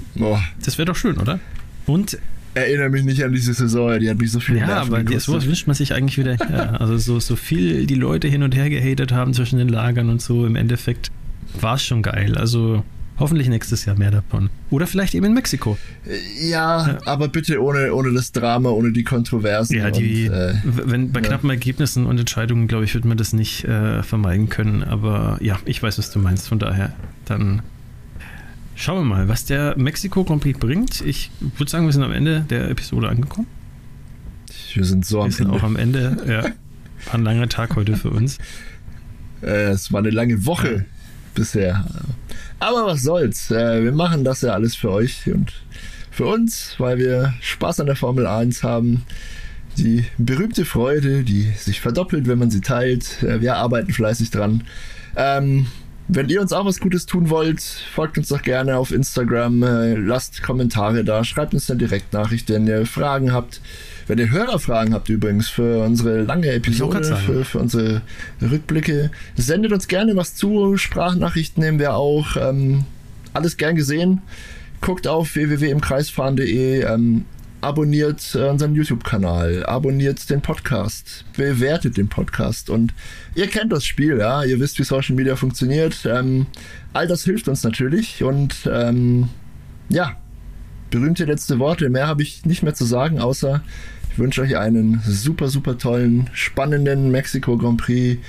das 0.64 0.78
wäre 0.78 0.86
doch 0.86 0.96
schön, 0.96 1.18
oder? 1.18 1.40
Und 1.86 2.18
erinnere 2.54 2.90
mich 2.90 3.04
nicht 3.04 3.24
an 3.24 3.32
diese 3.32 3.54
Saison, 3.54 4.00
die 4.00 4.10
hat 4.10 4.18
mich 4.18 4.32
so 4.32 4.40
viel 4.40 4.58
Ja, 4.58 4.68
Nerven 4.68 4.94
aber 4.94 5.04
gekostet. 5.04 5.24
sowas 5.24 5.48
wünscht 5.48 5.68
man 5.68 5.76
sich 5.76 5.94
eigentlich 5.94 6.18
wieder. 6.18 6.36
Ja, 6.36 6.72
also 6.78 6.98
so, 6.98 7.20
so 7.20 7.36
viel 7.36 7.86
die 7.86 7.96
Leute 7.96 8.28
hin 8.28 8.44
und 8.44 8.56
her 8.56 8.70
gehatet 8.70 9.12
haben 9.12 9.34
zwischen 9.34 9.60
den 9.60 9.70
Lagern 9.70 10.10
und 10.10 10.22
so, 10.22 10.46
im 10.46 10.56
Endeffekt 10.56 11.12
war 11.60 11.76
es 11.76 11.84
schon 11.84 12.02
geil. 12.02 12.38
Also 12.38 12.84
hoffentlich 13.20 13.48
nächstes 13.48 13.86
Jahr 13.86 13.98
mehr 13.98 14.12
davon. 14.12 14.50
Oder 14.70 14.88
vielleicht 14.88 15.14
eben 15.14 15.26
in 15.26 15.34
Mexiko. 15.34 15.78
Ja, 16.42 16.88
ja. 16.88 16.98
aber 17.06 17.28
bitte 17.28 17.62
ohne, 17.62 17.94
ohne 17.94 18.12
das 18.14 18.32
Drama, 18.32 18.70
ohne 18.70 18.92
die 18.92 19.04
Kontroversen. 19.04 19.78
Ja, 19.78 19.92
die, 19.92 20.30
und, 20.30 20.36
äh, 20.36 20.54
wenn 20.64 21.12
bei 21.12 21.22
ja. 21.22 21.28
knappen 21.28 21.50
Ergebnissen 21.50 22.06
und 22.06 22.18
Entscheidungen, 22.18 22.68
glaube 22.68 22.86
ich, 22.86 22.94
wird 22.94 23.06
man 23.06 23.18
das 23.18 23.34
nicht 23.34 23.66
äh, 23.66 24.04
vermeiden 24.04 24.50
können. 24.50 24.84
Aber 24.84 25.38
ja, 25.42 25.60
ich 25.66 25.82
weiß, 25.82 25.98
was 25.98 26.12
du 26.12 26.20
meinst. 26.20 26.48
Von 26.48 26.60
daher, 26.60 26.94
dann 27.26 27.62
Schauen 28.76 28.98
wir 28.98 29.16
mal, 29.16 29.28
was 29.28 29.46
der 29.46 29.78
Mexiko 29.78 30.24
Prix 30.24 30.60
bringt. 30.60 31.02
Ich 31.02 31.30
würde 31.40 31.70
sagen, 31.70 31.86
wir 31.86 31.94
sind 31.94 32.04
am 32.04 32.12
Ende 32.12 32.42
der 32.50 32.70
Episode 32.70 33.10
angekommen. 33.10 33.48
Wir 34.74 34.86
sind 34.86 35.06
so 35.06 35.22
am 35.22 35.28
wir 35.28 35.32
sind 35.32 35.46
Ende. 35.46 35.58
auch 35.58 35.64
am 35.64 35.76
Ende. 35.76 36.18
Ja, 36.28 36.44
war 37.06 37.14
ein 37.14 37.24
langer 37.24 37.50
Tag 37.50 37.76
heute 37.76 37.96
für 37.96 38.10
uns. 38.10 38.40
Äh, 39.42 39.70
es 39.70 39.92
war 39.92 40.00
eine 40.00 40.10
lange 40.10 40.46
Woche 40.46 40.76
ja. 40.76 40.84
bisher. 41.36 41.86
Aber 42.60 42.88
was 42.88 43.04
soll's. 43.04 43.52
Äh, 43.52 43.84
wir 43.84 43.92
machen 43.92 44.24
das 44.24 44.42
ja 44.42 44.54
alles 44.54 44.76
für 44.76 44.90
euch 44.90 45.28
und 45.32 45.54
für 46.10 46.26
uns, 46.26 46.76
weil 46.78 46.98
wir 46.98 47.34
Spaß 47.42 47.80
an 47.80 47.88
der 47.88 47.96
Formel 47.96 48.26
1 48.26 48.64
haben. 48.64 49.04
Die 49.78 50.06
berühmte 50.18 50.66
Freude, 50.66 51.24
die 51.24 51.52
sich 51.58 51.82
verdoppelt, 51.82 52.28
wenn 52.28 52.40
man 52.40 52.52
sie 52.52 52.62
teilt. 52.62 53.22
Äh, 53.24 53.42
wir 53.42 53.56
arbeiten 53.56 53.92
fleißig 53.92 54.32
dran. 54.32 54.64
Ähm, 55.16 55.68
wenn 56.08 56.30
ihr 56.30 56.42
uns 56.42 56.52
auch 56.54 56.66
was 56.66 56.80
Gutes 56.80 57.06
tun 57.06 57.30
wollt, 57.30 57.62
folgt 57.62 58.18
uns 58.18 58.28
doch 58.28 58.42
gerne 58.42 58.78
auf 58.78 58.92
Instagram, 58.92 59.64
äh, 59.64 59.94
lasst 59.96 60.44
Kommentare 60.44 61.04
da, 61.04 61.24
schreibt 61.24 61.54
uns 61.54 61.70
eine 61.70 61.80
Direktnachricht, 61.80 62.50
wenn 62.50 62.68
ihr 62.68 62.86
Fragen 62.86 63.32
habt. 63.32 63.62
Wenn 64.06 64.20
ihr 64.20 64.30
Hörerfragen 64.30 64.94
habt 64.94 65.08
übrigens 65.08 65.48
für 65.48 65.82
unsere 65.82 66.24
lange 66.24 66.52
Episode, 66.52 67.16
für, 67.16 67.46
für, 67.46 67.60
unsere 67.60 68.02
Rückblicke, 68.42 69.12
sendet 69.38 69.72
uns 69.72 69.88
gerne 69.88 70.18
was 70.18 70.36
zu. 70.36 70.76
Sprachnachrichten 70.76 71.64
nehmen 71.64 71.80
wir 71.80 71.96
auch. 71.96 72.36
Ähm, 72.36 72.84
alles 73.32 73.56
gern 73.56 73.78
gesehen. 73.78 74.22
Guckt 74.82 75.08
auf 75.08 75.36
www.imkreisfahren.de. 75.36 76.84
Ähm, 76.84 77.24
abonniert 77.64 78.36
äh, 78.36 78.50
unseren 78.50 78.76
YouTube-Kanal, 78.76 79.66
abonniert 79.66 80.30
den 80.30 80.42
Podcast, 80.42 81.26
bewertet 81.36 81.98
den 81.98 82.10
Podcast. 82.10 82.70
Und 82.70 82.94
ihr 83.36 83.48
kennt 83.48 83.72
das 83.72 83.86
Spiel, 83.86 84.18
ja, 84.20 84.44
ihr 84.44 84.60
wisst, 84.60 84.78
wie 84.80 84.84
Social 84.84 85.16
Media 85.16 85.36
funktioniert. 85.36 86.06
Ähm, 86.06 86.46
all 86.92 87.08
das 87.08 87.24
hilft 87.24 87.48
uns 87.48 87.64
natürlich. 87.64 88.24
Und 88.24 88.70
ähm, 88.72 89.30
ja, 89.90 90.18
berühmte 90.92 91.26
letzte 91.26 91.60
Worte. 91.60 91.90
Mehr 91.90 92.08
habe 92.08 92.22
ich 92.22 92.46
nicht 92.46 92.64
mehr 92.64 92.74
zu 92.76 92.86
sagen, 92.86 93.20
außer 93.20 93.64
ich 94.12 94.20
wünsche 94.20 94.42
euch 94.42 94.58
einen 94.58 95.02
super, 95.06 95.48
super 95.48 95.78
tollen, 95.78 96.30
spannenden 96.34 97.10
Mexiko 97.10 97.58
Grand 97.58 97.82
Prix 97.82 98.20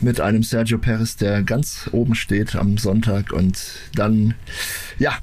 mit 0.00 0.20
einem 0.20 0.44
Sergio 0.44 0.78
Perez, 0.78 1.16
der 1.16 1.42
ganz 1.42 1.88
oben 1.90 2.14
steht 2.14 2.54
am 2.54 2.78
Sonntag. 2.78 3.32
Und 3.32 3.58
dann, 3.94 4.34
ja, 4.98 5.18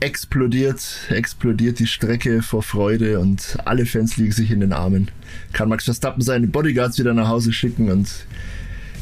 explodiert, 0.00 0.80
explodiert 1.10 1.78
die 1.78 1.86
Strecke 1.86 2.42
vor 2.42 2.62
Freude 2.62 3.18
und 3.20 3.58
alle 3.64 3.86
Fans 3.86 4.16
liegen 4.16 4.32
sich 4.32 4.50
in 4.50 4.60
den 4.60 4.72
Armen. 4.72 5.10
Kann 5.52 5.68
Max 5.68 5.84
Verstappen 5.84 6.22
seine 6.22 6.46
Bodyguards 6.46 6.98
wieder 6.98 7.14
nach 7.14 7.28
Hause 7.28 7.52
schicken 7.52 7.90
und 7.90 8.08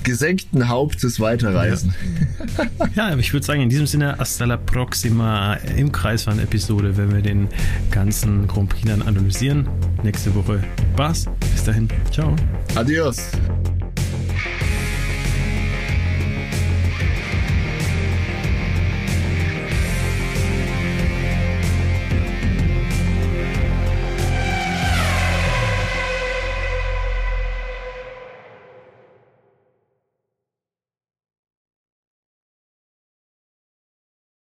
gesenkten 0.07 0.69
Hauptes 0.69 1.19
weiterreisen. 1.19 1.93
Ja, 2.95 3.11
ja 3.11 3.19
ich 3.19 3.33
würde 3.33 3.45
sagen, 3.45 3.61
in 3.61 3.69
diesem 3.69 3.87
Sinne, 3.87 4.17
hasta 4.19 4.45
la 4.45 4.57
próxima 4.57 5.55
im 5.77 5.91
Kreisfahren-Episode, 5.91 6.97
wenn 6.97 7.13
wir 7.13 7.23
den 7.23 7.49
ganzen 7.91 8.47
Grand 8.47 8.69
Prix 8.69 8.87
dann 8.87 9.03
analysieren. 9.03 9.69
Nächste 10.05 10.35
Woche 10.35 10.63
Spaß. 10.95 11.27
Bis 11.53 11.65
dahin. 11.65 11.89
Ciao. 12.13 12.37
Adios. 12.77 13.33